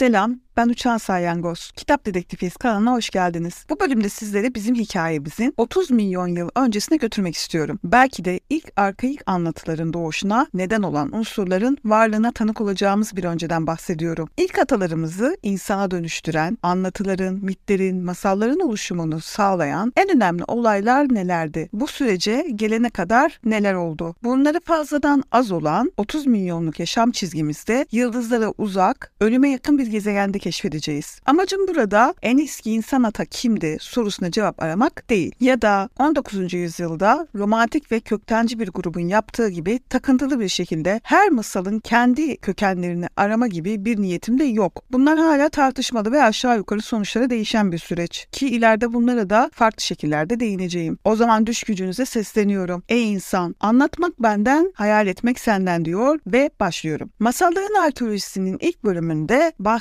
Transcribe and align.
Selam, 0.00 0.40
ben 0.56 0.68
Uçan 0.68 0.98
Salyangoz. 0.98 1.72
Kitap 1.76 2.06
Dedektifiyiz 2.06 2.56
kanalına 2.56 2.92
hoş 2.92 3.10
geldiniz. 3.10 3.66
Bu 3.70 3.80
bölümde 3.80 4.08
sizleri 4.08 4.54
bizim 4.54 4.74
hikayemizin 4.74 5.54
30 5.56 5.90
milyon 5.90 6.26
yıl 6.26 6.48
öncesine 6.56 6.96
götürmek 6.96 7.34
istiyorum. 7.34 7.78
Belki 7.84 8.24
de 8.24 8.40
ilk 8.50 8.72
arkaik 8.76 9.20
anlatıların 9.26 9.92
doğuşuna 9.92 10.46
neden 10.54 10.82
olan 10.82 11.16
unsurların 11.16 11.78
varlığına 11.84 12.32
tanık 12.32 12.60
olacağımız 12.60 13.16
bir 13.16 13.24
önceden 13.24 13.66
bahsediyorum. 13.66 14.28
İlk 14.36 14.58
atalarımızı 14.58 15.36
insana 15.42 15.90
dönüştüren, 15.90 16.58
anlatıların, 16.62 17.34
mitlerin, 17.34 18.04
masalların 18.04 18.60
oluşumunu 18.60 19.20
sağlayan 19.20 19.92
en 19.96 20.16
önemli 20.16 20.44
olaylar 20.48 21.14
nelerdi? 21.14 21.68
Bu 21.72 21.86
sürece 21.86 22.46
gelene 22.54 22.90
kadar 22.90 23.40
neler 23.44 23.74
oldu? 23.74 24.14
Bunları 24.22 24.60
fazladan 24.60 25.22
az 25.32 25.52
olan 25.52 25.92
30 25.96 26.26
milyonluk 26.26 26.80
yaşam 26.80 27.10
çizgimizde 27.10 27.86
yıldızlara 27.92 28.52
uzak, 28.58 29.12
ölüme 29.20 29.50
yakın 29.50 29.78
bir 29.78 29.89
gezegende 29.90 30.38
keşfedeceğiz. 30.38 31.20
Amacım 31.26 31.68
burada 31.68 32.14
en 32.22 32.38
eski 32.38 32.72
insan 32.72 33.02
ata 33.02 33.24
kimdi 33.24 33.76
sorusuna 33.80 34.30
cevap 34.30 34.62
aramak 34.62 35.10
değil. 35.10 35.34
Ya 35.40 35.62
da 35.62 35.88
19. 35.98 36.52
yüzyılda 36.52 37.26
romantik 37.34 37.92
ve 37.92 38.00
köktenci 38.00 38.58
bir 38.58 38.68
grubun 38.68 39.00
yaptığı 39.00 39.48
gibi 39.48 39.80
takıntılı 39.88 40.40
bir 40.40 40.48
şekilde 40.48 41.00
her 41.02 41.28
masalın 41.28 41.78
kendi 41.78 42.36
kökenlerini 42.36 43.06
arama 43.16 43.46
gibi 43.46 43.84
bir 43.84 44.00
niyetim 44.02 44.38
de 44.38 44.44
yok. 44.44 44.84
Bunlar 44.92 45.18
hala 45.18 45.48
tartışmalı 45.48 46.12
ve 46.12 46.22
aşağı 46.22 46.56
yukarı 46.56 46.82
sonuçları 46.82 47.30
değişen 47.30 47.72
bir 47.72 47.78
süreç. 47.78 48.28
Ki 48.32 48.48
ileride 48.48 48.92
bunlara 48.92 49.30
da 49.30 49.50
farklı 49.54 49.82
şekillerde 49.82 50.40
değineceğim. 50.40 50.98
O 51.04 51.16
zaman 51.16 51.46
düş 51.46 51.62
gücünüze 51.62 52.06
sesleniyorum. 52.06 52.82
Ey 52.88 53.12
insan, 53.12 53.54
anlatmak 53.60 54.22
benden, 54.22 54.72
hayal 54.74 55.06
etmek 55.06 55.40
senden 55.40 55.84
diyor 55.84 56.18
ve 56.26 56.50
başlıyorum. 56.60 57.10
Masalların 57.18 57.82
arkeolojisinin 57.82 58.58
ilk 58.60 58.84
bölümünde 58.84 59.52
bahsettiğim 59.58 59.79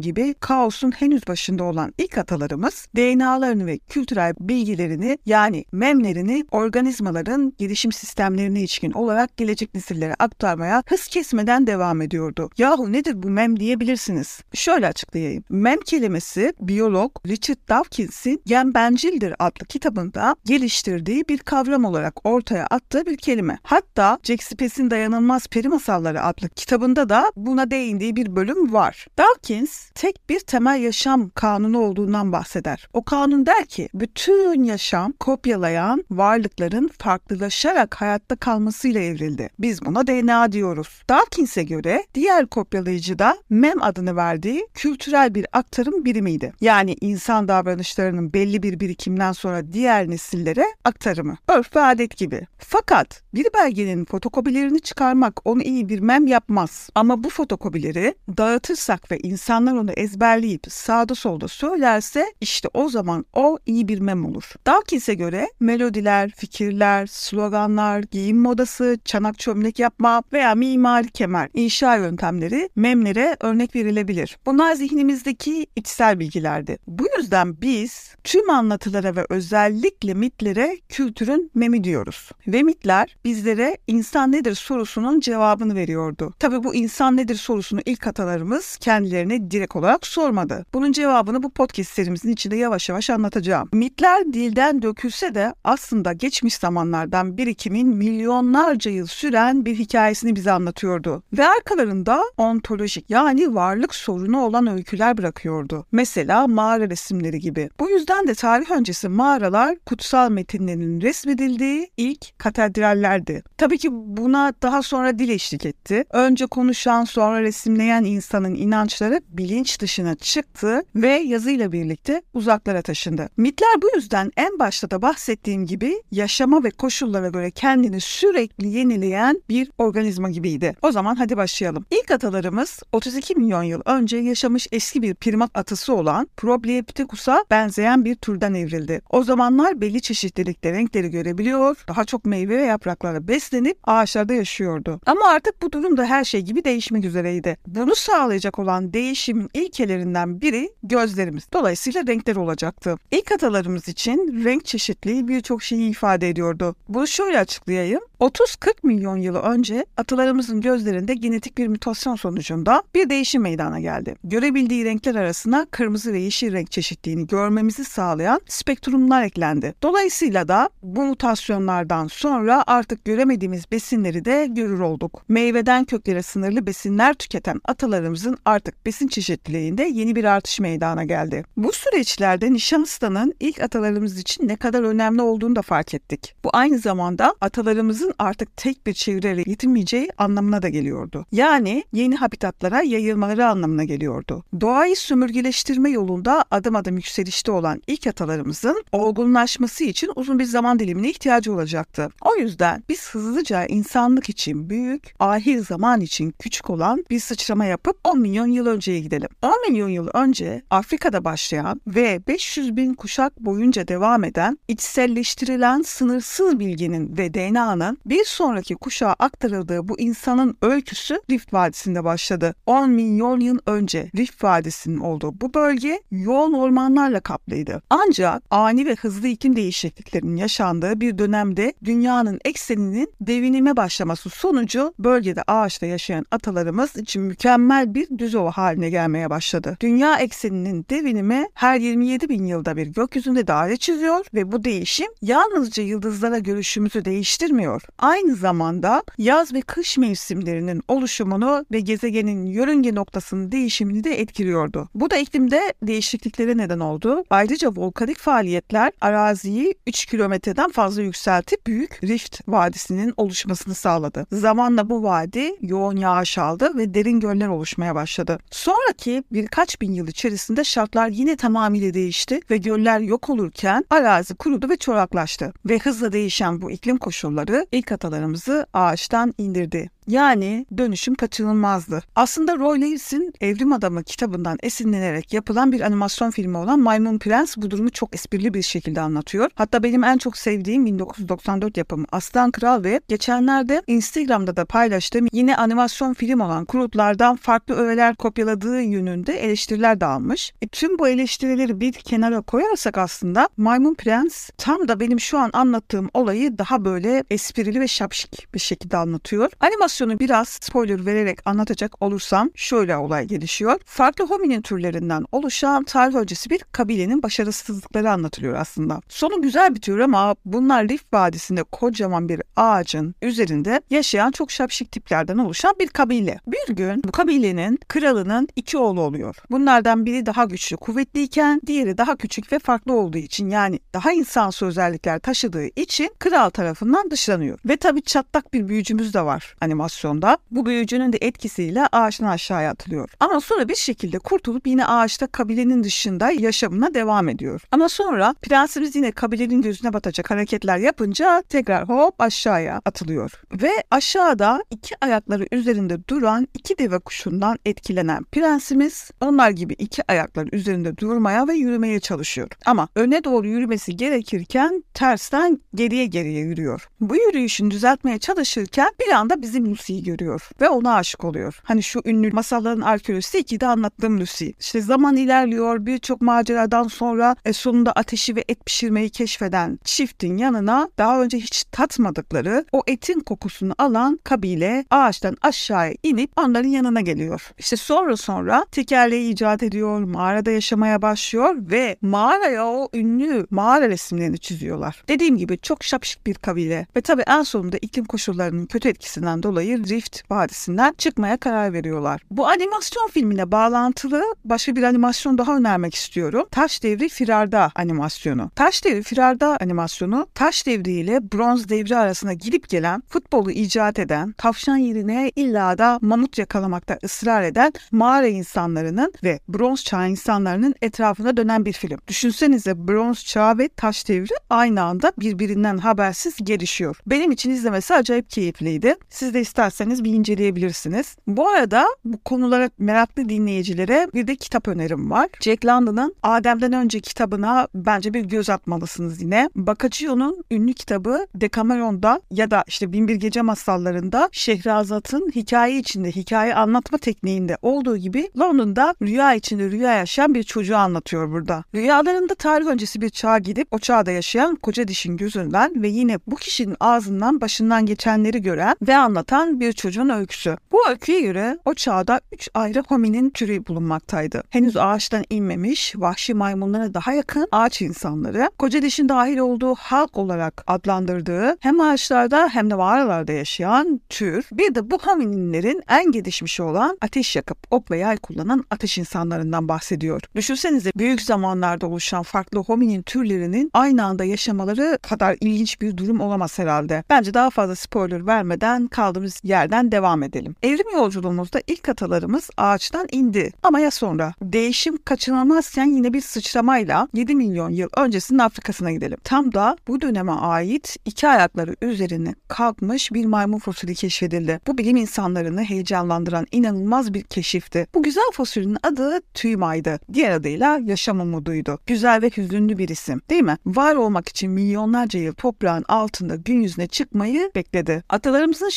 gibi 0.00 0.34
kaosun 0.40 0.90
henüz 0.90 1.26
başında 1.26 1.64
olan 1.64 1.94
ilk 1.98 2.18
atalarımız 2.18 2.86
DNA'larını 2.96 3.66
ve 3.66 3.78
kültürel 3.78 4.34
bilgilerini 4.40 5.18
yani 5.26 5.64
memlerini 5.72 6.44
organizmaların 6.50 7.52
gelişim 7.58 7.92
sistemlerine 7.92 8.60
ilişkin 8.60 8.92
olarak 8.92 9.36
gelecek 9.36 9.74
nesillere 9.74 10.14
aktarmaya 10.18 10.82
hız 10.88 11.08
kesmeden 11.08 11.66
devam 11.66 12.02
ediyordu. 12.02 12.50
Yahu 12.58 12.92
nedir 12.92 13.22
bu 13.22 13.30
mem 13.30 13.60
diyebilirsiniz. 13.60 14.40
Şöyle 14.54 14.86
açıklayayım. 14.86 15.44
Mem 15.50 15.80
kelimesi 15.80 16.52
biyolog 16.60 17.12
Richard 17.26 17.68
Dawkins'in 17.68 18.42
Gen 18.46 18.74
Bencildir 18.74 19.34
adlı 19.38 19.66
kitabında 19.66 20.36
geliştirdiği 20.44 21.24
bir 21.28 21.38
kavram 21.38 21.84
olarak 21.84 22.26
ortaya 22.26 22.66
attığı 22.66 23.06
bir 23.06 23.16
kelime. 23.16 23.58
Hatta 23.62 24.18
Jack 24.22 24.42
Spac'in 24.42 24.90
Dayanılmaz 24.90 25.46
Peri 25.46 25.68
Masalları 25.68 26.22
adlı 26.22 26.48
kitabında 26.48 27.08
da 27.08 27.32
buna 27.36 27.70
değindiği 27.70 28.16
bir 28.16 28.36
bölüm 28.36 28.72
var. 28.72 29.06
Dawkins 29.30 29.90
tek 29.94 30.28
bir 30.28 30.40
temel 30.40 30.80
yaşam 30.80 31.30
kanunu 31.30 31.78
olduğundan 31.78 32.32
bahseder. 32.32 32.88
O 32.92 33.04
kanun 33.04 33.46
der 33.46 33.66
ki 33.66 33.88
bütün 33.94 34.64
yaşam 34.64 35.12
kopyalayan 35.12 36.04
varlıkların 36.10 36.90
farklılaşarak 36.98 37.94
hayatta 37.94 38.36
kalmasıyla 38.36 39.00
evrildi. 39.00 39.50
Biz 39.58 39.84
buna 39.84 40.06
DNA 40.06 40.52
diyoruz. 40.52 41.02
Dawkins'e 41.08 41.62
göre 41.62 42.04
diğer 42.14 42.46
kopyalayıcı 42.46 43.18
da 43.18 43.36
MEM 43.50 43.82
adını 43.82 44.16
verdiği 44.16 44.68
kültürel 44.74 45.34
bir 45.34 45.46
aktarım 45.52 46.04
birimiydi. 46.04 46.52
Yani 46.60 46.96
insan 47.00 47.48
davranışlarının 47.48 48.32
belli 48.32 48.62
bir 48.62 48.80
birikimden 48.80 49.32
sonra 49.32 49.72
diğer 49.72 50.10
nesillere 50.10 50.64
aktarımı. 50.84 51.36
Örf 51.48 51.76
ve 51.76 51.80
adet 51.80 52.16
gibi. 52.16 52.46
Fakat 52.58 53.22
bir 53.34 53.46
belgenin 53.54 54.04
fotokopilerini 54.04 54.80
çıkarmak 54.80 55.46
onu 55.46 55.62
iyi 55.62 55.88
bir 55.88 56.00
mem 56.00 56.26
yapmaz. 56.26 56.88
Ama 56.94 57.24
bu 57.24 57.30
fotokopileri 57.30 58.14
dağıtırsak 58.36 59.10
ve 59.10 59.19
insanlar 59.22 59.72
onu 59.72 59.92
ezberleyip 59.92 60.66
sağda 60.68 61.14
solda 61.14 61.48
söylerse 61.48 62.26
işte 62.40 62.68
o 62.74 62.88
zaman 62.88 63.24
o 63.32 63.58
iyi 63.66 63.88
bir 63.88 63.98
mem 63.98 64.24
olur. 64.24 64.52
Dawkins'e 64.66 65.14
göre 65.14 65.48
melodiler, 65.60 66.30
fikirler, 66.36 67.06
sloganlar, 67.06 68.02
giyim 68.02 68.38
modası, 68.38 68.98
çanak 69.04 69.38
çömlek 69.38 69.78
yapma 69.78 70.22
veya 70.32 70.54
mimari 70.54 71.10
kemer, 71.10 71.48
inşa 71.54 71.96
yöntemleri 71.96 72.68
memlere 72.76 73.36
örnek 73.40 73.76
verilebilir. 73.76 74.38
Bunlar 74.46 74.74
zihnimizdeki 74.74 75.66
içsel 75.76 76.20
bilgilerdi. 76.20 76.78
Bu 76.86 77.06
yüzden 77.18 77.60
biz 77.60 78.14
tüm 78.24 78.50
anlatılara 78.50 79.16
ve 79.16 79.26
özellikle 79.28 80.14
mitlere 80.14 80.76
kültürün 80.88 81.50
memi 81.54 81.84
diyoruz. 81.84 82.30
Ve 82.46 82.62
mitler 82.62 83.16
bizlere 83.24 83.78
insan 83.86 84.32
nedir 84.32 84.54
sorusunun 84.54 85.20
cevabını 85.20 85.74
veriyordu. 85.74 86.34
Tabi 86.38 86.64
bu 86.64 86.74
insan 86.74 87.16
nedir 87.16 87.34
sorusunu 87.34 87.80
ilk 87.84 88.06
atalarımız 88.06 88.76
kendilerine 89.10 89.50
direkt 89.50 89.76
olarak 89.76 90.06
sormadı. 90.06 90.66
Bunun 90.74 90.92
cevabını 90.92 91.42
bu 91.42 91.50
podcast 91.50 91.90
serimizin 91.92 92.32
içinde 92.32 92.56
yavaş 92.56 92.88
yavaş 92.88 93.10
anlatacağım. 93.10 93.68
Mitler 93.72 94.32
dilden 94.32 94.82
dökülse 94.82 95.34
de 95.34 95.54
aslında 95.64 96.12
geçmiş 96.12 96.54
zamanlardan 96.54 97.36
birikimin 97.36 97.88
milyonlarca 97.88 98.90
yıl 98.90 99.06
süren 99.06 99.64
bir 99.64 99.78
hikayesini 99.78 100.36
bize 100.36 100.52
anlatıyordu. 100.52 101.22
Ve 101.32 101.48
arkalarında 101.48 102.22
ontolojik 102.36 103.10
yani 103.10 103.54
varlık 103.54 103.94
sorunu 103.94 104.40
olan 104.44 104.66
öyküler 104.66 105.18
bırakıyordu. 105.18 105.86
Mesela 105.92 106.46
mağara 106.46 106.90
resimleri 106.90 107.40
gibi. 107.40 107.70
Bu 107.80 107.90
yüzden 107.90 108.28
de 108.28 108.34
tarih 108.34 108.70
öncesi 108.70 109.08
mağaralar 109.08 109.76
kutsal 109.86 110.30
metinlerin 110.30 111.00
resmedildiği 111.00 111.90
ilk 111.96 112.38
katedrallerdi. 112.38 113.42
Tabii 113.58 113.78
ki 113.78 113.88
buna 113.92 114.52
daha 114.62 114.82
sonra 114.82 115.18
dil 115.18 115.28
eşlik 115.28 115.66
etti. 115.66 116.04
Önce 116.10 116.46
konuşan 116.46 117.04
sonra 117.04 117.42
resimleyen 117.42 118.04
insanın 118.04 118.54
inançları 119.00 119.20
bilinç 119.28 119.80
dışına 119.80 120.14
çıktı 120.14 120.82
ve 120.94 121.08
yazıyla 121.08 121.72
birlikte 121.72 122.22
uzaklara 122.34 122.82
taşındı. 122.82 123.28
Mitler 123.36 123.82
bu 123.82 123.88
yüzden 123.94 124.30
en 124.36 124.58
başta 124.58 124.90
da 124.90 125.02
bahsettiğim 125.02 125.66
gibi 125.66 126.02
yaşama 126.10 126.64
ve 126.64 126.70
koşullara 126.70 127.28
göre 127.28 127.50
kendini 127.50 128.00
sürekli 128.00 128.68
yenileyen 128.68 129.42
bir 129.48 129.70
organizma 129.78 130.30
gibiydi. 130.30 130.76
O 130.82 130.92
zaman 130.92 131.14
hadi 131.14 131.36
başlayalım. 131.36 131.86
İlk 131.90 132.10
atalarımız 132.10 132.80
32 132.92 133.34
milyon 133.34 133.62
yıl 133.62 133.80
önce 133.84 134.16
yaşamış 134.16 134.66
eski 134.72 135.02
bir 135.02 135.14
primat 135.14 135.50
atası 135.54 135.94
olan 135.94 136.28
Problepticus'a 136.36 137.44
benzeyen 137.50 138.04
bir 138.04 138.14
türden 138.14 138.54
evrildi. 138.54 139.00
O 139.10 139.22
zamanlar 139.22 139.80
belli 139.80 140.00
çeşitlilikte 140.00 140.72
renkleri 140.72 141.10
görebiliyor, 141.10 141.84
daha 141.88 142.04
çok 142.04 142.24
meyve 142.24 142.58
ve 142.58 142.64
yapraklara 142.64 143.28
beslenip 143.28 143.78
ağaçlarda 143.84 144.34
yaşıyordu. 144.34 145.00
Ama 145.06 145.28
artık 145.28 145.62
bu 145.62 145.72
durum 145.72 145.96
da 145.96 146.04
her 146.04 146.24
şey 146.24 146.40
gibi 146.40 146.64
değişmek 146.64 147.04
üzereydi. 147.04 147.56
Bunu 147.66 147.94
sağlayacak 147.94 148.58
olan 148.58 148.89
değişimin 148.92 149.50
ilkelerinden 149.54 150.40
biri 150.40 150.70
gözlerimiz. 150.82 151.44
Dolayısıyla 151.52 152.06
renkler 152.06 152.36
olacaktı. 152.36 152.96
İlk 153.10 153.32
atalarımız 153.32 153.88
için 153.88 154.44
renk 154.44 154.64
çeşitliliği 154.64 155.28
birçok 155.28 155.62
şeyi 155.62 155.90
ifade 155.90 156.28
ediyordu. 156.28 156.76
Bunu 156.88 157.06
şöyle 157.06 157.38
açıklayayım. 157.38 158.09
30-40 158.20 158.72
milyon 158.82 159.16
yıl 159.16 159.34
önce 159.34 159.86
atalarımızın 159.96 160.60
gözlerinde 160.60 161.14
genetik 161.14 161.58
bir 161.58 161.68
mutasyon 161.68 162.16
sonucunda 162.16 162.82
bir 162.94 163.10
değişim 163.10 163.42
meydana 163.42 163.80
geldi. 163.80 164.16
Görebildiği 164.24 164.84
renkler 164.84 165.14
arasına 165.14 165.66
kırmızı 165.70 166.12
ve 166.12 166.18
yeşil 166.18 166.52
renk 166.52 166.70
çeşitliğini 166.70 167.26
görmemizi 167.26 167.84
sağlayan 167.84 168.40
spektrumlar 168.46 169.22
eklendi. 169.22 169.74
Dolayısıyla 169.82 170.48
da 170.48 170.70
bu 170.82 171.02
mutasyonlardan 171.02 172.06
sonra 172.06 172.64
artık 172.66 173.04
göremediğimiz 173.04 173.72
besinleri 173.72 174.24
de 174.24 174.46
görür 174.50 174.80
olduk. 174.80 175.24
Meyveden 175.28 175.84
köklere 175.84 176.22
sınırlı 176.22 176.66
besinler 176.66 177.14
tüketen 177.14 177.60
atalarımızın 177.64 178.38
artık 178.44 178.86
besin 178.86 179.08
çeşitliliğinde 179.08 179.82
yeni 179.82 180.16
bir 180.16 180.24
artış 180.24 180.60
meydana 180.60 181.04
geldi. 181.04 181.44
Bu 181.56 181.72
süreçlerde 181.72 182.52
nişastanın 182.52 183.34
ilk 183.40 183.60
atalarımız 183.60 184.18
için 184.18 184.48
ne 184.48 184.56
kadar 184.56 184.82
önemli 184.82 185.22
olduğunu 185.22 185.56
da 185.56 185.62
fark 185.62 185.94
ettik. 185.94 186.34
Bu 186.44 186.50
aynı 186.52 186.78
zamanda 186.78 187.34
atalarımızın 187.40 188.09
artık 188.18 188.56
tek 188.56 188.86
bir 188.86 188.92
çevreyle 188.92 189.42
yetinmeyeceği 189.46 190.08
anlamına 190.18 190.62
da 190.62 190.68
geliyordu. 190.68 191.26
Yani 191.32 191.84
yeni 191.92 192.16
habitatlara 192.16 192.82
yayılmaları 192.82 193.46
anlamına 193.46 193.84
geliyordu. 193.84 194.44
Doğayı 194.60 194.96
sömürgeleştirme 194.96 195.90
yolunda 195.90 196.44
adım 196.50 196.76
adım 196.76 196.96
yükselişte 196.96 197.52
olan 197.52 197.82
ilk 197.86 198.06
atalarımızın 198.06 198.84
olgunlaşması 198.92 199.84
için 199.84 200.12
uzun 200.16 200.38
bir 200.38 200.44
zaman 200.44 200.78
dilimine 200.78 201.10
ihtiyacı 201.10 201.52
olacaktı. 201.52 202.08
O 202.20 202.36
yüzden 202.36 202.84
biz 202.88 203.10
hızlıca 203.10 203.66
insanlık 203.66 204.28
için 204.28 204.70
büyük, 204.70 205.14
ahir 205.18 205.58
zaman 205.58 206.00
için 206.00 206.34
küçük 206.38 206.70
olan 206.70 207.04
bir 207.10 207.20
sıçrama 207.20 207.64
yapıp 207.64 207.96
10 208.04 208.20
milyon 208.20 208.46
yıl 208.46 208.66
önceye 208.66 209.00
gidelim. 209.00 209.28
10 209.42 209.70
milyon 209.70 209.88
yıl 209.88 210.08
önce 210.14 210.62
Afrika'da 210.70 211.24
başlayan 211.24 211.80
ve 211.86 212.20
500 212.26 212.76
bin 212.76 212.94
kuşak 212.94 213.40
boyunca 213.40 213.88
devam 213.88 214.24
eden 214.24 214.58
içselleştirilen 214.68 215.82
sınırsız 215.82 216.58
bilginin 216.58 217.16
ve 217.16 217.34
DNA'nın 217.34 217.98
bir 218.06 218.24
sonraki 218.24 218.74
kuşağa 218.74 219.14
aktarıldığı 219.18 219.88
bu 219.88 220.00
insanın 220.00 220.56
öyküsü 220.62 221.20
Rift 221.30 221.54
Vadisi'nde 221.54 222.04
başladı. 222.04 222.54
10 222.66 222.90
milyon 222.90 223.40
yıl 223.40 223.58
önce 223.66 224.10
Rift 224.16 224.44
Vadisi'nin 224.44 225.00
olduğu 225.00 225.40
bu 225.40 225.54
bölge 225.54 226.00
yoğun 226.10 226.52
ormanlarla 226.52 227.20
kaplıydı. 227.20 227.82
Ancak 227.90 228.42
ani 228.50 228.86
ve 228.86 228.94
hızlı 228.94 229.28
iklim 229.28 229.56
değişikliklerinin 229.56 230.36
yaşandığı 230.36 231.00
bir 231.00 231.18
dönemde 231.18 231.74
dünyanın 231.84 232.40
ekseninin 232.44 233.12
devinime 233.20 233.76
başlaması 233.76 234.30
sonucu 234.30 234.94
bölgede 234.98 235.42
ağaçta 235.46 235.86
yaşayan 235.86 236.26
atalarımız 236.30 236.96
için 236.96 237.22
mükemmel 237.22 237.94
bir 237.94 238.18
düz 238.18 238.34
ova 238.34 238.50
haline 238.50 238.90
gelmeye 238.90 239.30
başladı. 239.30 239.76
Dünya 239.80 240.18
ekseninin 240.18 240.86
devinimi 240.90 241.48
her 241.54 241.80
27 241.80 242.28
bin 242.28 242.44
yılda 242.44 242.76
bir 242.76 242.86
gökyüzünde 242.86 243.46
daire 243.46 243.76
çiziyor 243.76 244.26
ve 244.34 244.52
bu 244.52 244.64
değişim 244.64 245.08
yalnızca 245.22 245.82
yıldızlara 245.82 246.38
görüşümüzü 246.38 247.04
değiştirmiyor. 247.04 247.82
Aynı 247.98 248.34
zamanda 248.34 249.02
yaz 249.18 249.54
ve 249.54 249.60
kış 249.60 249.98
mevsimlerinin 249.98 250.82
oluşumunu 250.88 251.66
ve 251.72 251.80
gezegenin 251.80 252.46
yörünge 252.46 252.94
noktasının 252.94 253.52
değişimini 253.52 254.04
de 254.04 254.20
etkiliyordu. 254.20 254.88
Bu 254.94 255.10
da 255.10 255.16
iklimde 255.16 255.74
değişikliklere 255.82 256.56
neden 256.56 256.80
oldu. 256.80 257.24
Ayrıca 257.30 257.70
volkanik 257.76 258.18
faaliyetler 258.18 258.92
araziyi 259.00 259.74
3 259.86 260.06
kilometreden 260.06 260.70
fazla 260.70 261.02
yükseltip 261.02 261.66
büyük 261.66 262.04
Rift 262.04 262.40
Vadisi'nin 262.48 263.14
oluşmasını 263.16 263.74
sağladı. 263.74 264.26
Zamanla 264.32 264.90
bu 264.90 265.02
vadi 265.02 265.56
yoğun 265.60 265.96
yağış 265.96 266.38
aldı 266.38 266.70
ve 266.76 266.94
derin 266.94 267.20
göller 267.20 267.48
oluşmaya 267.48 267.94
başladı. 267.94 268.38
Sonraki 268.50 269.24
birkaç 269.32 269.80
bin 269.80 269.92
yıl 269.92 270.08
içerisinde 270.08 270.64
şartlar 270.64 271.08
yine 271.08 271.36
tamamıyla 271.36 271.94
değişti 271.94 272.40
ve 272.50 272.56
göller 272.56 273.00
yok 273.00 273.28
olurken 273.28 273.84
arazi 273.90 274.34
kurudu 274.34 274.68
ve 274.68 274.76
çoraklaştı. 274.76 275.52
Ve 275.66 275.78
hızla 275.78 276.12
değişen 276.12 276.62
bu 276.62 276.70
iklim 276.70 276.98
koşulları 276.98 277.66
ilk 277.80 277.92
atalarımızı 277.92 278.66
ağaçtan 278.74 279.34
indirdi. 279.38 279.90
Yani 280.08 280.66
dönüşüm 280.78 281.14
kaçınılmazdı. 281.14 282.02
Aslında 282.16 282.56
Roy 282.56 282.80
Lewis'in 282.80 283.32
Evrim 283.40 283.72
Adamı 283.72 284.04
kitabından 284.04 284.58
esinlenerek 284.62 285.32
yapılan 285.32 285.72
bir 285.72 285.80
animasyon 285.80 286.30
filmi 286.30 286.56
olan 286.56 286.80
Maymun 286.80 287.18
Prens 287.18 287.56
bu 287.56 287.70
durumu 287.70 287.90
çok 287.90 288.14
esprili 288.14 288.54
bir 288.54 288.62
şekilde 288.62 289.00
anlatıyor. 289.00 289.50
Hatta 289.54 289.82
benim 289.82 290.04
en 290.04 290.18
çok 290.18 290.36
sevdiğim 290.36 290.86
1994 290.86 291.76
yapımı 291.76 292.06
Aslan 292.12 292.50
Kral 292.50 292.84
ve 292.84 293.00
geçenlerde 293.08 293.82
Instagram'da 293.86 294.56
da 294.56 294.64
paylaştığım 294.64 295.26
yine 295.32 295.56
animasyon 295.56 296.14
film 296.14 296.40
olan 296.40 296.64
Kurutlardan 296.64 297.36
farklı 297.36 297.74
öğeler 297.74 298.14
kopyaladığı 298.14 298.80
yönünde 298.80 299.32
eleştiriler 299.32 300.00
dağılmış. 300.00 300.52
E, 300.62 300.68
tüm 300.68 300.98
bu 300.98 301.08
eleştirileri 301.08 301.80
bir 301.80 301.92
kenara 301.92 302.40
koyarsak 302.40 302.98
aslında 302.98 303.48
Maymun 303.56 303.94
Prens 303.94 304.50
tam 304.58 304.88
da 304.88 305.00
benim 305.00 305.20
şu 305.20 305.38
an 305.38 305.50
anlattığım 305.52 306.10
olayı 306.14 306.58
daha 306.58 306.84
böyle 306.84 307.24
esprili 307.30 307.80
ve 307.80 307.88
şapşik 307.88 308.54
bir 308.54 308.60
şekilde 308.60 308.96
anlatıyor. 308.96 309.50
Animasyon 309.60 309.89
Animasyonu 309.90 310.20
biraz 310.20 310.48
spoiler 310.48 311.06
vererek 311.06 311.38
anlatacak 311.44 312.02
olursam 312.02 312.50
şöyle 312.54 312.96
olay 312.96 313.24
gelişiyor. 313.24 313.80
Farklı 313.84 314.26
hominin 314.26 314.62
türlerinden 314.62 315.24
oluşan 315.32 315.84
tarih 315.84 316.14
öncesi 316.14 316.50
bir 316.50 316.58
kabilenin 316.72 317.22
başarısızlıkları 317.22 318.10
anlatılıyor 318.10 318.54
aslında. 318.54 319.00
Sonu 319.08 319.42
güzel 319.42 319.74
bitiyor 319.74 319.98
ama 319.98 320.36
bunlar 320.44 320.88
Rift 320.88 321.12
Vadisi'nde 321.12 321.62
kocaman 321.62 322.28
bir 322.28 322.42
ağacın 322.56 323.14
üzerinde 323.22 323.80
yaşayan 323.90 324.30
çok 324.30 324.50
şapşik 324.50 324.92
tiplerden 324.92 325.38
oluşan 325.38 325.74
bir 325.80 325.88
kabile. 325.88 326.38
Bir 326.46 326.74
gün 326.74 327.02
bu 327.04 327.12
kabilenin 327.12 327.78
kralının 327.88 328.48
iki 328.56 328.78
oğlu 328.78 329.00
oluyor. 329.00 329.36
Bunlardan 329.50 330.06
biri 330.06 330.26
daha 330.26 330.44
güçlü, 330.44 330.76
kuvvetliyken 330.76 331.60
diğeri 331.66 331.98
daha 331.98 332.16
küçük 332.16 332.52
ve 332.52 332.58
farklı 332.58 332.92
olduğu 332.92 333.18
için 333.18 333.50
yani 333.50 333.80
daha 333.94 334.12
insansı 334.12 334.66
özellikler 334.66 335.18
taşıdığı 335.18 335.66
için 335.66 336.10
kral 336.18 336.50
tarafından 336.50 337.10
dışlanıyor. 337.10 337.58
Ve 337.64 337.76
tabii 337.76 338.02
çatlak 338.02 338.54
bir 338.54 338.68
büyücümüz 338.68 339.14
de 339.14 339.22
var 339.24 339.54
animasyon 339.60 339.79
animasyonda 339.80 340.38
bu 340.50 340.66
büyücünün 340.66 341.12
de 341.12 341.18
etkisiyle 341.20 341.86
ağaçtan 341.92 342.26
aşağıya 342.26 342.70
atılıyor. 342.70 343.10
Ama 343.20 343.40
sonra 343.40 343.68
bir 343.68 343.74
şekilde 343.74 344.18
kurtulup 344.18 344.66
yine 344.66 344.86
ağaçta 344.86 345.26
kabilenin 345.26 345.84
dışında 345.84 346.30
yaşamına 346.30 346.94
devam 346.94 347.28
ediyor. 347.28 347.62
Ama 347.72 347.88
sonra 347.88 348.34
prensimiz 348.42 348.96
yine 348.96 349.12
kabilenin 349.12 349.62
gözüne 349.62 349.92
batacak 349.92 350.30
hareketler 350.30 350.78
yapınca 350.78 351.42
tekrar 351.48 351.88
hop 351.88 352.20
aşağıya 352.20 352.80
atılıyor. 352.84 353.32
Ve 353.52 353.70
aşağıda 353.90 354.64
iki 354.70 354.94
ayakları 355.00 355.46
üzerinde 355.52 356.08
duran 356.08 356.48
iki 356.54 356.78
deve 356.78 356.98
kuşundan 356.98 357.58
etkilenen 357.64 358.24
prensimiz 358.24 359.10
onlar 359.20 359.50
gibi 359.50 359.72
iki 359.72 360.02
ayakları 360.08 360.48
üzerinde 360.52 360.96
durmaya 360.96 361.48
ve 361.48 361.54
yürümeye 361.54 362.00
çalışıyor. 362.00 362.48
Ama 362.66 362.88
öne 362.94 363.24
doğru 363.24 363.46
yürümesi 363.46 363.96
gerekirken 363.96 364.84
tersten 364.94 365.60
geriye 365.74 366.06
geriye 366.06 366.40
yürüyor. 366.40 366.88
Bu 367.00 367.16
yürüyüşünü 367.16 367.70
düzeltmeye 367.70 368.18
çalışırken 368.18 368.90
bir 369.00 369.12
anda 369.12 369.42
bizim 369.42 369.69
Lucy'yi 369.70 370.02
görüyor 370.02 370.48
ve 370.60 370.68
ona 370.68 370.94
aşık 370.94 371.24
oluyor. 371.24 371.60
Hani 371.64 371.82
şu 371.82 372.02
ünlü 372.04 372.30
masalların 372.30 372.80
arkeolojisi 372.80 373.38
iki 373.38 373.60
de 373.60 373.66
anlattığım 373.66 374.20
Lucy. 374.20 374.48
İşte 374.60 374.80
zaman 374.80 375.16
ilerliyor 375.16 375.86
birçok 375.86 376.20
maceradan 376.20 376.88
sonra 376.88 377.36
e, 377.44 377.52
sonunda 377.52 377.92
ateşi 377.92 378.36
ve 378.36 378.44
et 378.48 378.66
pişirmeyi 378.66 379.10
keşfeden 379.10 379.78
çiftin 379.84 380.36
yanına 380.36 380.88
daha 380.98 381.22
önce 381.22 381.38
hiç 381.38 381.64
tatmadıkları 381.64 382.64
o 382.72 382.82
etin 382.86 383.20
kokusunu 383.20 383.74
alan 383.78 384.20
kabile 384.24 384.84
ağaçtan 384.90 385.36
aşağıya 385.42 385.94
inip 386.02 386.30
onların 386.36 386.68
yanına 386.68 387.00
geliyor. 387.00 387.50
İşte 387.58 387.76
sonra 387.76 388.16
sonra 388.16 388.66
tekerleği 388.72 389.32
icat 389.32 389.62
ediyor, 389.62 390.00
mağarada 390.00 390.50
yaşamaya 390.50 391.02
başlıyor 391.02 391.54
ve 391.58 391.96
mağaraya 392.02 392.66
o 392.66 392.88
ünlü 392.94 393.46
mağara 393.50 393.88
resimlerini 393.88 394.38
çiziyorlar. 394.38 395.02
Dediğim 395.08 395.36
gibi 395.36 395.58
çok 395.58 395.84
şapşık 395.84 396.26
bir 396.26 396.34
kabile 396.34 396.86
ve 396.96 397.00
tabii 397.00 397.22
en 397.26 397.42
sonunda 397.42 397.76
iklim 397.76 398.04
koşullarının 398.04 398.66
kötü 398.66 398.88
etkisinden 398.88 399.42
dolayı 399.42 399.59
dolayı 399.60 399.84
Rift 399.88 400.30
Vadisi'nden 400.30 400.94
çıkmaya 400.98 401.36
karar 401.36 401.72
veriyorlar. 401.72 402.20
Bu 402.30 402.48
animasyon 402.48 403.08
filmine 403.08 403.52
bağlantılı 403.52 404.22
başka 404.44 404.76
bir 404.76 404.82
animasyon 404.82 405.38
daha 405.38 405.56
önermek 405.56 405.94
istiyorum. 405.94 406.46
Taş 406.50 406.82
Devri 406.82 407.08
Firarda 407.08 407.70
animasyonu. 407.74 408.50
Taş 408.56 408.84
Devri 408.84 409.02
Firarda 409.02 409.56
animasyonu 409.60 410.26
Taş 410.34 410.66
Devri 410.66 410.92
ile 410.92 411.32
Bronz 411.32 411.68
Devri 411.68 411.96
arasında 411.96 412.32
gidip 412.32 412.68
gelen 412.68 413.02
futbolu 413.08 413.50
icat 413.50 413.98
eden, 413.98 414.32
tavşan 414.32 414.76
yerine 414.76 415.32
illa 415.36 415.78
da 415.78 415.98
mamut 416.02 416.38
yakalamakta 416.38 416.98
ısrar 417.04 417.42
eden 417.42 417.72
mağara 417.92 418.26
insanlarının 418.26 419.12
ve 419.24 419.40
Bronz 419.48 419.84
Çağı 419.84 420.10
insanlarının 420.10 420.74
etrafına 420.82 421.36
dönen 421.36 421.64
bir 421.64 421.72
film. 421.72 421.98
Düşünsenize 422.08 422.88
Bronz 422.88 423.24
Çağı 423.24 423.58
ve 423.58 423.68
Taş 423.68 424.08
Devri 424.08 424.34
aynı 424.50 424.82
anda 424.82 425.12
birbirinden 425.18 425.78
habersiz 425.78 426.36
gelişiyor. 426.42 426.96
Benim 427.06 427.30
için 427.30 427.50
izlemesi 427.50 427.94
acayip 427.94 428.30
keyifliydi. 428.30 428.94
Siz 429.10 429.34
de 429.34 429.40
isterseniz 429.50 430.04
bir 430.04 430.12
inceleyebilirsiniz. 430.12 431.16
Bu 431.26 431.48
arada 431.48 431.86
bu 432.04 432.18
konulara 432.18 432.70
meraklı 432.78 433.28
dinleyicilere 433.28 434.08
bir 434.14 434.26
de 434.26 434.36
kitap 434.36 434.68
önerim 434.68 435.10
var. 435.10 435.28
Jack 435.40 435.66
London'ın 435.66 436.14
Adem'den 436.22 436.72
önce 436.72 437.00
kitabına 437.00 437.68
bence 437.74 438.14
bir 438.14 438.20
göz 438.20 438.50
atmalısınız 438.50 439.22
yine. 439.22 439.50
Bakaccio'nun 439.54 440.44
ünlü 440.50 440.72
kitabı 440.72 441.26
Decameron'da 441.34 442.20
ya 442.30 442.50
da 442.50 442.64
işte 442.66 442.92
Binbir 442.92 443.14
Gece 443.14 443.42
Masallarında 443.42 444.28
Şehrazat'ın 444.32 445.30
hikaye 445.34 445.78
içinde 445.78 446.10
hikaye 446.10 446.54
anlatma 446.54 446.98
tekniğinde 446.98 447.56
olduğu 447.62 447.96
gibi 447.96 448.30
London'da 448.38 448.94
rüya 449.02 449.34
içinde 449.34 449.70
rüya 449.70 449.94
yaşayan 449.94 450.34
bir 450.34 450.42
çocuğu 450.42 450.76
anlatıyor 450.76 451.32
burada. 451.32 451.64
Rüyalarında 451.74 452.34
tarih 452.34 452.66
öncesi 452.66 453.00
bir 453.00 453.10
çağa 453.10 453.38
gidip 453.38 453.68
o 453.70 453.78
çağda 453.78 454.10
yaşayan 454.10 454.56
koca 454.56 454.88
dişin 454.88 455.16
gözünden 455.16 455.82
ve 455.82 455.88
yine 455.88 456.18
bu 456.26 456.36
kişinin 456.36 456.76
ağzından 456.80 457.40
başından 457.40 457.86
geçenleri 457.86 458.42
gören 458.42 458.76
ve 458.82 458.96
anlatan 458.96 459.39
yaşayan 459.40 459.60
bir 459.60 459.72
çocuğun 459.72 460.08
öyküsü. 460.08 460.56
Bu 460.72 460.88
öyküye 460.88 461.20
göre 461.20 461.58
o 461.64 461.74
çağda 461.74 462.20
üç 462.32 462.48
ayrı 462.54 462.82
hominin 462.88 463.30
türü 463.30 463.66
bulunmaktaydı. 463.66 464.42
Henüz 464.50 464.76
ağaçtan 464.76 465.24
inmemiş, 465.30 465.94
vahşi 465.96 466.34
maymunlara 466.34 466.94
daha 466.94 467.12
yakın 467.12 467.48
ağaç 467.52 467.82
insanları, 467.82 468.50
koca 468.58 468.82
dişin 468.82 469.08
dahil 469.08 469.38
olduğu 469.38 469.74
halk 469.74 470.16
olarak 470.16 470.64
adlandırdığı 470.66 471.56
hem 471.60 471.80
ağaçlarda 471.80 472.48
hem 472.52 472.70
de 472.70 472.74
mağaralarda 472.74 473.32
yaşayan 473.32 474.00
tür, 474.08 474.44
bir 474.52 474.74
de 474.74 474.90
bu 474.90 474.98
homininlerin 475.02 475.82
en 475.88 476.12
gelişmişi 476.12 476.62
olan 476.62 476.98
ateş 477.00 477.36
yakıp 477.36 477.58
ok 477.70 477.90
ve 477.90 477.98
yay 477.98 478.16
kullanan 478.16 478.64
ateş 478.70 478.98
insanlarından 478.98 479.68
bahsediyor. 479.68 480.22
Düşünsenize 480.34 480.90
büyük 480.96 481.22
zamanlarda 481.22 481.86
oluşan 481.86 482.22
farklı 482.22 482.60
hominin 482.60 483.02
türlerinin 483.02 483.70
aynı 483.72 484.04
anda 484.04 484.24
yaşamaları 484.24 484.98
kadar 485.02 485.36
ilginç 485.40 485.80
bir 485.80 485.96
durum 485.96 486.20
olamaz 486.20 486.58
herhalde. 486.58 487.04
Bence 487.10 487.34
daha 487.34 487.50
fazla 487.50 487.76
spoiler 487.76 488.26
vermeden 488.26 488.86
kaldığımız 488.86 489.29
kaldığımız 489.30 489.40
yerden 489.42 489.92
devam 489.92 490.22
edelim. 490.22 490.54
Evrim 490.62 490.90
yolculuğumuzda 490.94 491.60
ilk 491.66 491.88
atalarımız 491.88 492.50
ağaçtan 492.56 493.06
indi. 493.12 493.52
Ama 493.62 493.80
ya 493.80 493.90
sonra? 493.90 494.34
Değişim 494.42 494.98
kaçınılmazken 495.04 495.86
yine 495.86 496.12
bir 496.12 496.20
sıçramayla 496.20 497.08
7 497.14 497.34
milyon 497.34 497.70
yıl 497.70 497.88
öncesinin 497.96 498.38
Afrika'sına 498.38 498.92
gidelim. 498.92 499.18
Tam 499.24 499.52
da 499.52 499.76
bu 499.88 500.00
döneme 500.00 500.32
ait 500.32 500.96
iki 501.04 501.28
ayakları 501.28 501.76
üzerine 501.82 502.34
kalkmış 502.48 503.12
bir 503.12 503.26
maymun 503.26 503.58
fosili 503.58 503.94
keşfedildi. 503.94 504.60
Bu 504.66 504.78
bilim 504.78 504.96
insanlarını 504.96 505.64
heyecanlandıran 505.64 506.46
inanılmaz 506.52 507.14
bir 507.14 507.22
keşifti. 507.22 507.86
Bu 507.94 508.02
güzel 508.02 508.30
fosilin 508.32 508.76
adı 508.82 509.20
Tüymay'dı. 509.34 510.00
Diğer 510.12 510.30
adıyla 510.30 510.80
yaşam 510.84 511.20
umuduydu. 511.20 511.78
Güzel 511.86 512.22
ve 512.22 512.30
hüzünlü 512.30 512.78
bir 512.78 512.88
isim 512.88 513.20
değil 513.30 513.42
mi? 513.42 513.56
Var 513.66 513.94
olmak 513.94 514.28
için 514.28 514.50
milyonlarca 514.50 515.20
yıl 515.20 515.32
toprağın 515.34 515.84
altında 515.88 516.36
gün 516.36 516.62
yüzüne 516.62 516.86
çıkmayı 516.86 517.50
bekledi. 517.54 518.02
Atalarımızın 518.08 518.68